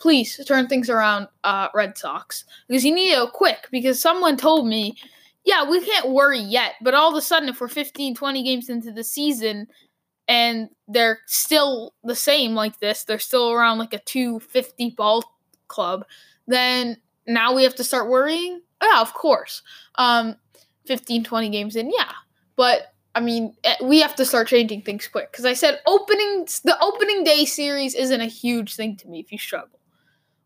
please 0.00 0.44
turn 0.48 0.66
things 0.66 0.90
around, 0.90 1.28
uh, 1.44 1.68
Red 1.72 1.96
Sox, 1.96 2.44
because 2.66 2.84
you 2.84 2.92
need 2.92 3.14
to 3.14 3.28
quick. 3.32 3.68
Because 3.70 4.02
someone 4.02 4.36
told 4.36 4.66
me, 4.66 4.96
yeah, 5.44 5.70
we 5.70 5.80
can't 5.80 6.08
worry 6.08 6.40
yet, 6.40 6.72
but 6.82 6.92
all 6.92 7.08
of 7.08 7.16
a 7.16 7.22
sudden, 7.22 7.48
if 7.48 7.60
we're 7.60 7.68
15, 7.68 8.16
20 8.16 8.42
games 8.42 8.68
into 8.68 8.90
the 8.90 9.04
season 9.04 9.68
and 10.26 10.68
they're 10.88 11.20
still 11.26 11.94
the 12.02 12.16
same 12.16 12.56
like 12.56 12.80
this, 12.80 13.04
they're 13.04 13.20
still 13.20 13.52
around 13.52 13.78
like 13.78 13.94
a 13.94 14.00
250 14.00 14.90
ball 14.96 15.22
club, 15.68 16.04
then 16.48 16.96
now 17.28 17.54
we 17.54 17.62
have 17.62 17.76
to 17.76 17.84
start 17.84 18.10
worrying. 18.10 18.60
Yeah, 18.82 19.00
of 19.00 19.14
course. 19.14 19.62
Um, 19.94 20.34
15, 20.86 21.24
20 21.24 21.48
games 21.50 21.76
in, 21.76 21.90
yeah. 21.90 22.12
But 22.56 22.92
I 23.16 23.20
mean, 23.20 23.54
eh, 23.64 23.76
we 23.82 24.00
have 24.00 24.14
to 24.16 24.26
start 24.26 24.48
changing 24.48 24.82
things 24.82 25.08
quick. 25.08 25.32
Because 25.32 25.46
I 25.46 25.54
said 25.54 25.80
opening 25.86 26.46
the 26.64 26.76
opening 26.82 27.24
day 27.24 27.46
series 27.46 27.94
isn't 27.94 28.20
a 28.20 28.26
huge 28.26 28.76
thing 28.76 28.96
to 28.96 29.08
me. 29.08 29.20
If 29.20 29.32
you 29.32 29.38
struggle, 29.38 29.80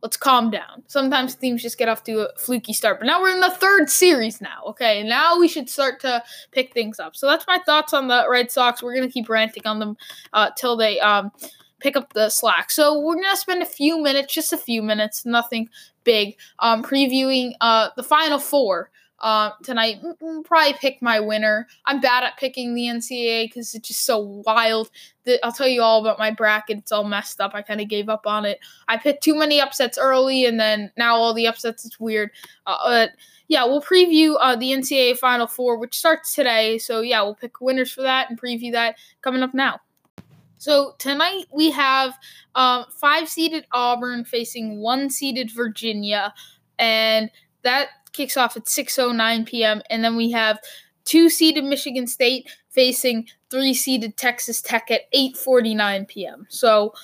let's 0.02 0.16
calm 0.16 0.50
down. 0.50 0.84
Sometimes 0.86 1.34
teams 1.34 1.62
just 1.62 1.78
get 1.78 1.88
off 1.88 2.04
to 2.04 2.28
a 2.28 2.38
fluky 2.38 2.72
start, 2.72 3.00
but 3.00 3.06
now 3.06 3.20
we're 3.20 3.34
in 3.34 3.40
the 3.40 3.50
third 3.50 3.90
series 3.90 4.40
now. 4.40 4.62
Okay, 4.68 5.02
now 5.02 5.38
we 5.38 5.48
should 5.48 5.68
start 5.68 6.00
to 6.00 6.22
pick 6.52 6.72
things 6.72 7.00
up. 7.00 7.16
So 7.16 7.26
that's 7.26 7.46
my 7.48 7.58
thoughts 7.66 7.92
on 7.92 8.06
the 8.06 8.24
Red 8.30 8.52
Sox. 8.52 8.82
We're 8.82 8.94
gonna 8.94 9.10
keep 9.10 9.28
ranting 9.28 9.66
on 9.66 9.80
them 9.80 9.96
uh, 10.32 10.50
till 10.56 10.76
they 10.76 11.00
um, 11.00 11.32
pick 11.80 11.96
up 11.96 12.12
the 12.12 12.30
slack. 12.30 12.70
So 12.70 13.00
we're 13.00 13.16
gonna 13.16 13.36
spend 13.36 13.62
a 13.62 13.66
few 13.66 14.00
minutes, 14.00 14.32
just 14.32 14.52
a 14.52 14.58
few 14.58 14.80
minutes, 14.80 15.26
nothing 15.26 15.68
big, 16.04 16.36
um, 16.60 16.84
previewing 16.84 17.52
uh, 17.60 17.88
the 17.96 18.02
final 18.04 18.38
four. 18.38 18.90
Uh, 19.20 19.50
tonight, 19.62 20.02
probably 20.44 20.72
pick 20.74 21.02
my 21.02 21.20
winner. 21.20 21.68
I'm 21.84 22.00
bad 22.00 22.24
at 22.24 22.38
picking 22.38 22.74
the 22.74 22.84
NCAA 22.84 23.48
because 23.48 23.74
it's 23.74 23.88
just 23.88 24.06
so 24.06 24.42
wild. 24.46 24.90
I'll 25.42 25.52
tell 25.52 25.68
you 25.68 25.82
all 25.82 26.00
about 26.00 26.18
my 26.18 26.30
bracket. 26.30 26.78
It's 26.78 26.92
all 26.92 27.04
messed 27.04 27.40
up. 27.40 27.54
I 27.54 27.60
kind 27.60 27.82
of 27.82 27.88
gave 27.88 28.08
up 28.08 28.26
on 28.26 28.46
it. 28.46 28.58
I 28.88 28.96
picked 28.96 29.22
too 29.22 29.34
many 29.34 29.60
upsets 29.60 29.98
early, 29.98 30.46
and 30.46 30.58
then 30.58 30.90
now 30.96 31.16
all 31.16 31.34
the 31.34 31.46
upsets. 31.46 31.84
It's 31.84 32.00
weird. 32.00 32.30
Uh, 32.66 32.78
but 32.84 33.10
yeah, 33.48 33.64
we'll 33.64 33.82
preview 33.82 34.36
uh, 34.40 34.56
the 34.56 34.72
NCAA 34.72 35.18
Final 35.18 35.46
Four, 35.46 35.76
which 35.76 35.98
starts 35.98 36.34
today. 36.34 36.78
So 36.78 37.02
yeah, 37.02 37.20
we'll 37.22 37.34
pick 37.34 37.60
winners 37.60 37.92
for 37.92 38.02
that 38.02 38.30
and 38.30 38.40
preview 38.40 38.72
that 38.72 38.96
coming 39.20 39.42
up 39.42 39.52
now. 39.52 39.80
So 40.56 40.94
tonight 40.98 41.46
we 41.52 41.70
have 41.70 42.18
um, 42.54 42.84
five 42.90 43.28
seeded 43.28 43.66
Auburn 43.72 44.24
facing 44.24 44.80
one 44.80 45.10
seeded 45.10 45.50
Virginia, 45.50 46.32
and 46.78 47.30
that 47.62 47.88
kicks 48.12 48.36
off 48.36 48.56
at 48.56 48.64
6:09 48.64 49.46
p.m. 49.46 49.82
And 49.90 50.04
then 50.04 50.16
we 50.16 50.30
have 50.32 50.58
two 51.04 51.28
seeded 51.30 51.64
Michigan 51.64 52.06
State 52.06 52.48
facing 52.70 53.28
three 53.50 53.74
seeded 53.74 54.16
Texas 54.16 54.60
Tech 54.60 54.90
at 54.90 55.10
8:49 55.12 56.08
p.m. 56.08 56.46
So 56.48 56.94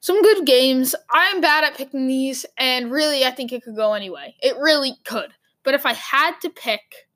some 0.00 0.22
good 0.22 0.46
games. 0.46 0.94
I'm 1.10 1.40
bad 1.40 1.64
at 1.64 1.76
picking 1.76 2.06
these, 2.06 2.46
and 2.56 2.92
really, 2.92 3.24
I 3.24 3.30
think 3.30 3.52
it 3.52 3.64
could 3.64 3.76
go 3.76 3.94
anyway. 3.94 4.36
It 4.40 4.56
really 4.58 4.94
could. 5.04 5.32
But 5.64 5.74
if 5.74 5.84
I 5.84 5.94
had 5.94 6.38
to 6.42 6.50
pick, 6.50 7.08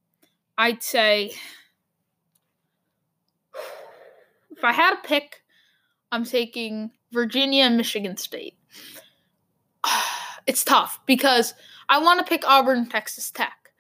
I'd 0.59 0.83
say 0.83 1.33
if 4.51 4.65
I 4.65 4.73
had 4.73 4.97
to 4.97 5.09
pick, 5.09 5.43
I'm 6.11 6.25
taking 6.25 6.91
Virginia 7.13 7.65
and 7.65 7.77
Michigan 7.77 8.17
State. 8.17 8.57
It's 10.47 10.65
tough 10.65 11.01
because 11.07 11.55
I 11.89 11.99
want 11.99 12.19
to 12.19 12.29
pick 12.29 12.47
Auburn, 12.47 12.87
Texas 12.87 13.31
Tech. 13.31 13.73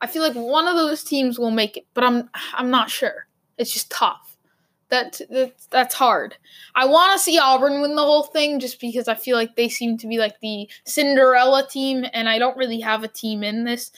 I 0.00 0.06
feel 0.06 0.22
like 0.22 0.34
one 0.34 0.68
of 0.68 0.76
those 0.76 1.02
teams 1.02 1.38
will 1.38 1.50
make 1.50 1.76
it, 1.76 1.86
but 1.94 2.04
I'm 2.04 2.28
I'm 2.52 2.70
not 2.70 2.90
sure. 2.90 3.26
It's 3.56 3.72
just 3.72 3.90
tough. 3.90 4.36
That, 4.90 5.20
that 5.30 5.54
that's 5.70 5.94
hard. 5.94 6.36
I 6.74 6.84
want 6.84 7.12
to 7.14 7.18
see 7.18 7.38
Auburn 7.38 7.80
win 7.80 7.96
the 7.96 8.02
whole 8.02 8.24
thing 8.24 8.60
just 8.60 8.80
because 8.80 9.08
I 9.08 9.14
feel 9.14 9.36
like 9.36 9.56
they 9.56 9.68
seem 9.68 9.96
to 9.98 10.06
be 10.06 10.18
like 10.18 10.38
the 10.40 10.68
Cinderella 10.84 11.66
team, 11.66 12.04
and 12.12 12.28
I 12.28 12.38
don't 12.38 12.56
really 12.56 12.80
have 12.80 13.02
a 13.02 13.08
team 13.08 13.42
in 13.42 13.64
this. 13.64 13.90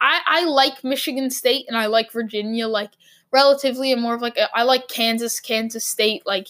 I 0.00 0.20
I 0.26 0.44
like 0.44 0.82
Michigan 0.82 1.30
State 1.30 1.66
and 1.68 1.76
I 1.76 1.86
like 1.86 2.10
Virginia 2.10 2.66
like 2.66 2.90
relatively, 3.30 3.92
and 3.92 4.02
more 4.02 4.14
of 4.14 4.20
like 4.20 4.36
a, 4.36 4.48
I 4.54 4.64
like 4.64 4.88
Kansas, 4.88 5.38
Kansas 5.38 5.86
State 5.86 6.26
like 6.26 6.48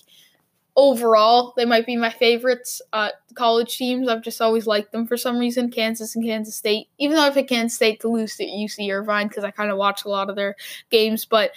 overall, 0.76 1.52
they 1.56 1.64
might 1.64 1.86
be 1.86 1.96
my 1.96 2.10
favorites. 2.10 2.80
Uh, 2.92 3.10
college 3.34 3.76
teams, 3.76 4.08
I've 4.08 4.22
just 4.22 4.40
always 4.40 4.66
liked 4.66 4.92
them 4.92 5.06
for 5.06 5.16
some 5.16 5.38
reason. 5.38 5.70
Kansas 5.70 6.16
and 6.16 6.24
Kansas 6.24 6.56
State, 6.56 6.88
even 6.98 7.16
though 7.16 7.22
I 7.22 7.30
picked 7.30 7.50
Kansas 7.50 7.76
State 7.76 8.00
to 8.00 8.08
lose 8.08 8.36
to 8.36 8.44
UC 8.44 8.92
Irvine 8.92 9.28
because 9.28 9.44
I 9.44 9.50
kind 9.50 9.70
of 9.70 9.78
watch 9.78 10.04
a 10.04 10.08
lot 10.08 10.30
of 10.30 10.36
their 10.36 10.56
games. 10.90 11.24
But 11.24 11.52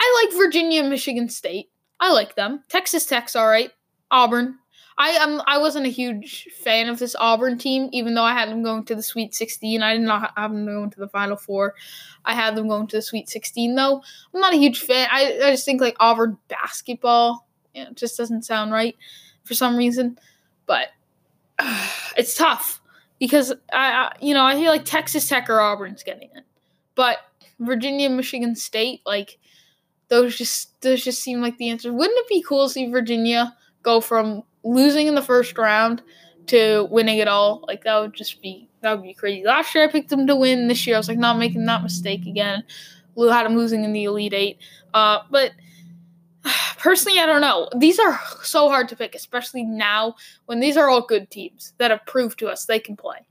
I 0.00 0.24
like 0.24 0.38
Virginia 0.38 0.80
and 0.80 0.90
Michigan 0.90 1.28
State. 1.28 1.70
I 2.00 2.12
like 2.12 2.34
them. 2.34 2.62
Texas 2.68 3.06
Tech's 3.06 3.36
all 3.36 3.48
right. 3.48 3.70
Auburn. 4.10 4.58
I 4.96 5.08
am. 5.10 5.42
I 5.46 5.58
wasn't 5.58 5.86
a 5.86 5.90
huge 5.90 6.46
fan 6.62 6.88
of 6.88 7.00
this 7.00 7.16
Auburn 7.18 7.58
team, 7.58 7.88
even 7.92 8.14
though 8.14 8.22
I 8.22 8.32
had 8.32 8.48
them 8.48 8.62
going 8.62 8.84
to 8.84 8.94
the 8.94 9.02
Sweet 9.02 9.34
16. 9.34 9.82
I 9.82 9.94
did 9.94 10.02
not 10.02 10.32
have 10.36 10.52
them 10.52 10.66
going 10.66 10.90
to 10.90 11.00
the 11.00 11.08
Final 11.08 11.36
Four. 11.36 11.74
I 12.24 12.32
had 12.32 12.54
them 12.54 12.68
going 12.68 12.86
to 12.88 12.96
the 12.98 13.02
Sweet 13.02 13.28
16, 13.28 13.74
though. 13.74 14.02
I'm 14.32 14.40
not 14.40 14.54
a 14.54 14.58
huge 14.58 14.80
fan. 14.80 15.08
I, 15.10 15.40
I 15.42 15.50
just 15.50 15.64
think 15.64 15.80
like 15.80 15.96
Auburn 15.98 16.38
basketball 16.46 17.44
it 17.74 17.96
just 17.96 18.16
doesn't 18.16 18.44
sound 18.44 18.72
right 18.72 18.96
for 19.44 19.54
some 19.54 19.76
reason. 19.76 20.18
But 20.66 20.88
uh, 21.58 21.88
it's 22.16 22.36
tough 22.36 22.80
because 23.18 23.52
I, 23.72 23.92
I, 23.92 24.12
you 24.20 24.34
know, 24.34 24.44
I 24.44 24.54
feel 24.54 24.70
like 24.70 24.84
Texas 24.84 25.28
Tech 25.28 25.48
or 25.48 25.60
Auburn's 25.60 26.02
getting 26.02 26.30
it, 26.34 26.44
but 26.94 27.18
Virginia, 27.60 28.10
Michigan 28.10 28.56
State, 28.56 29.00
like 29.06 29.38
those 30.08 30.36
just 30.36 30.80
those 30.82 31.02
just 31.02 31.22
seem 31.22 31.40
like 31.40 31.56
the 31.58 31.68
answer. 31.70 31.92
Wouldn't 31.92 32.18
it 32.18 32.28
be 32.28 32.42
cool 32.42 32.66
to 32.66 32.72
see 32.72 32.90
Virginia 32.90 33.56
go 33.82 34.00
from 34.00 34.42
losing 34.62 35.06
in 35.06 35.14
the 35.14 35.22
first 35.22 35.56
round 35.58 36.02
to 36.48 36.86
winning 36.90 37.18
it 37.18 37.28
all? 37.28 37.64
Like 37.66 37.84
that 37.84 37.98
would 37.98 38.14
just 38.14 38.42
be 38.42 38.68
that 38.80 38.94
would 38.94 39.02
be 39.02 39.14
crazy. 39.14 39.44
Last 39.44 39.74
year 39.74 39.84
I 39.84 39.88
picked 39.88 40.10
them 40.10 40.26
to 40.26 40.36
win. 40.36 40.68
This 40.68 40.86
year 40.86 40.96
I 40.96 40.98
was 40.98 41.08
like 41.08 41.18
not 41.18 41.38
making 41.38 41.64
that 41.66 41.82
mistake 41.82 42.26
again. 42.26 42.64
Had 43.16 43.44
them 43.46 43.56
losing 43.56 43.84
in 43.84 43.92
the 43.92 44.04
Elite 44.04 44.34
Eight, 44.34 44.58
uh, 44.92 45.20
but 45.30 45.52
personally, 46.78 47.18
I 47.18 47.26
don't 47.26 47.40
know. 47.40 47.68
These 47.76 47.98
are 47.98 48.18
so 48.42 48.68
hard 48.68 48.88
to 48.88 48.96
pick, 48.96 49.14
especially 49.14 49.64
now 49.64 50.14
when 50.46 50.60
these 50.60 50.76
are 50.76 50.88
all 50.88 51.02
good 51.02 51.30
teams 51.30 51.72
that 51.78 51.90
have 51.90 52.04
proved 52.06 52.38
to 52.40 52.48
us 52.48 52.66
they 52.66 52.78
can 52.78 52.96
play. 52.96 53.26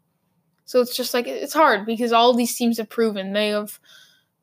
So 0.66 0.82
it's 0.82 0.96
just 0.96 1.14
like 1.14 1.28
it's 1.28 1.54
hard 1.54 1.86
because 1.86 2.12
all 2.12 2.34
these 2.34 2.56
teams 2.56 2.78
have 2.78 2.90
proven 2.90 3.34
they 3.34 3.50
have 3.50 3.80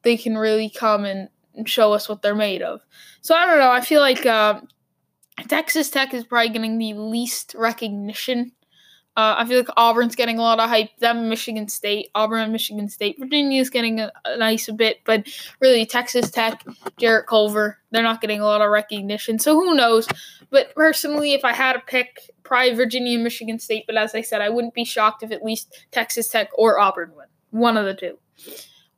they 0.03 0.17
can 0.17 0.39
really 0.39 0.71
come 0.71 1.05
and, 1.05 1.29
show 1.67 1.93
us 1.93 2.09
what 2.09 2.23
they're 2.23 2.35
made 2.35 2.63
of. 2.63 2.81
So 3.21 3.35
I 3.35 3.45
don't 3.45 3.59
know. 3.59 3.71
I 3.71 3.83
feel 3.83 4.01
like 4.01 4.25
uh, 4.25 4.63
Texas 5.49 5.91
Tech 5.91 6.15
is 6.15 6.25
probably 6.25 6.49
getting 6.49 6.79
the 6.79 6.95
least 6.95 7.55
recognition 7.59 8.53
uh, 9.17 9.35
I 9.39 9.45
feel 9.45 9.59
like 9.59 9.69
Auburn's 9.77 10.15
getting 10.15 10.39
a 10.39 10.43
lot 10.43 10.61
of 10.61 10.69
hype. 10.69 10.97
Them, 10.99 11.29
Michigan 11.29 11.69
State, 11.69 12.11
Auburn, 12.15 12.43
and 12.43 12.53
Michigan 12.53 12.89
State. 12.89 13.19
Virginia's 13.19 13.69
getting 13.69 14.01
a, 14.01 14.13
a 14.25 14.37
nice 14.37 14.71
bit, 14.71 15.01
but 15.05 15.27
really 15.61 15.85
Texas 15.85 16.31
Tech, 16.31 16.65
Jarrett 16.97 17.27
Culver, 17.27 17.79
they're 17.91 18.05
not 18.05 18.21
getting 18.21 18.41
a 18.41 18.45
lot 18.45 18.63
of 18.63 18.71
recognition. 18.71 19.39
So 19.39 19.55
who 19.55 19.75
knows? 19.75 20.09
But 20.51 20.75
personally, 20.75 21.35
if 21.35 21.45
I 21.45 21.53
had 21.53 21.73
to 21.73 21.81
pick, 21.81 22.31
probably 22.45 22.75
Virginia 22.75 23.15
and 23.15 23.25
Michigan 23.25 23.59
State. 23.59 23.85
But 23.87 23.97
as 23.97 24.15
I 24.15 24.21
said, 24.21 24.41
I 24.41 24.49
wouldn't 24.49 24.75
be 24.75 24.85
shocked 24.85 25.23
if 25.25 25.33
at 25.33 25.43
least 25.43 25.87
Texas 25.91 26.29
Tech 26.29 26.51
or 26.55 26.79
Auburn 26.79 27.13
win. 27.17 27.27
One 27.51 27.77
of 27.77 27.85
the 27.85 27.95
two. 27.95 28.19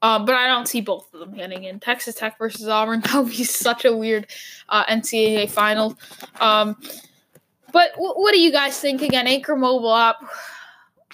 Um, 0.02 0.24
but 0.24 0.34
I 0.34 0.46
don't 0.48 0.66
see 0.66 0.80
both 0.80 1.12
of 1.14 1.20
them 1.20 1.34
getting 1.34 1.64
in. 1.64 1.80
Texas 1.80 2.16
Tech 2.16 2.36
versus 2.36 2.68
Auburn, 2.68 3.00
that 3.04 3.14
would 3.14 3.30
be 3.30 3.44
such 3.44 3.84
a 3.84 3.96
weird 3.96 4.26
uh, 4.68 4.84
NCAA 4.86 5.48
final. 5.48 5.96
Um, 6.40 6.76
but 7.72 7.92
w- 7.92 8.14
what 8.14 8.32
do 8.32 8.40
you 8.40 8.52
guys 8.52 8.78
think? 8.78 9.02
Again, 9.02 9.26
Anchor 9.26 9.56
Mobile 9.56 9.94
app. 9.94 10.16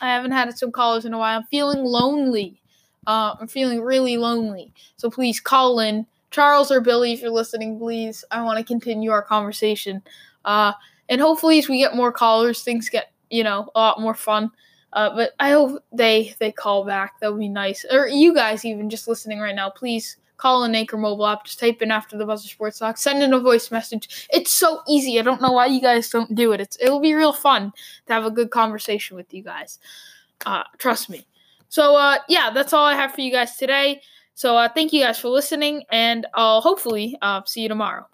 I 0.00 0.08
haven't 0.08 0.32
had 0.32 0.56
some 0.56 0.72
callers 0.72 1.04
in 1.04 1.12
a 1.12 1.18
while. 1.18 1.38
I'm 1.38 1.44
feeling 1.46 1.84
lonely. 1.84 2.60
Uh, 3.06 3.34
I'm 3.40 3.48
feeling 3.48 3.80
really 3.82 4.16
lonely. 4.16 4.72
So 4.96 5.10
please 5.10 5.40
call 5.40 5.80
in. 5.80 6.06
Charles 6.30 6.70
or 6.70 6.80
Billy, 6.80 7.12
if 7.12 7.22
you're 7.22 7.30
listening, 7.30 7.78
please. 7.78 8.24
I 8.30 8.42
want 8.42 8.58
to 8.58 8.64
continue 8.64 9.10
our 9.10 9.22
conversation. 9.22 10.02
Uh, 10.44 10.72
and 11.08 11.20
hopefully, 11.20 11.58
as 11.58 11.68
we 11.68 11.78
get 11.78 11.96
more 11.96 12.12
callers, 12.12 12.62
things 12.62 12.88
get 12.88 13.12
you 13.30 13.44
know 13.44 13.70
a 13.74 13.78
lot 13.78 14.00
more 14.00 14.14
fun. 14.14 14.50
Uh, 14.92 15.14
but 15.14 15.32
I 15.40 15.50
hope 15.50 15.82
they 15.92 16.34
they 16.38 16.52
call 16.52 16.84
back. 16.84 17.20
That 17.20 17.32
would 17.32 17.40
be 17.40 17.48
nice. 17.48 17.84
Or 17.90 18.06
you 18.06 18.34
guys, 18.34 18.64
even 18.64 18.90
just 18.90 19.08
listening 19.08 19.40
right 19.40 19.54
now, 19.54 19.70
please 19.70 20.16
call 20.38 20.64
an 20.64 20.74
Anchor 20.74 20.96
mobile 20.96 21.26
app. 21.26 21.44
Just 21.44 21.60
type 21.60 21.82
in 21.82 21.90
after 21.90 22.16
the 22.16 22.24
buzzer 22.24 22.48
sports 22.48 22.78
talk. 22.78 22.96
Send 22.96 23.22
in 23.22 23.34
a 23.34 23.40
voice 23.40 23.70
message. 23.70 24.26
It's 24.32 24.50
so 24.50 24.80
easy. 24.88 25.18
I 25.18 25.22
don't 25.22 25.42
know 25.42 25.52
why 25.52 25.66
you 25.66 25.80
guys 25.80 26.08
don't 26.08 26.34
do 26.34 26.52
it. 26.52 26.60
It's 26.60 26.78
it'll 26.80 27.00
be 27.00 27.14
real 27.14 27.32
fun 27.34 27.72
to 28.06 28.12
have 28.12 28.24
a 28.24 28.30
good 28.30 28.50
conversation 28.50 29.16
with 29.16 29.32
you 29.34 29.42
guys. 29.42 29.78
Uh, 30.46 30.64
trust 30.78 31.10
me. 31.10 31.26
So 31.68 31.96
uh, 31.96 32.18
yeah, 32.28 32.50
that's 32.50 32.72
all 32.72 32.86
I 32.86 32.94
have 32.94 33.12
for 33.12 33.20
you 33.20 33.30
guys 33.30 33.56
today. 33.56 34.00
So 34.34 34.56
uh, 34.56 34.68
thank 34.68 34.92
you 34.92 35.02
guys 35.02 35.18
for 35.18 35.28
listening, 35.28 35.82
and 35.90 36.26
I'll 36.32 36.60
hopefully 36.60 37.18
uh, 37.20 37.42
see 37.44 37.62
you 37.62 37.68
tomorrow. 37.68 38.06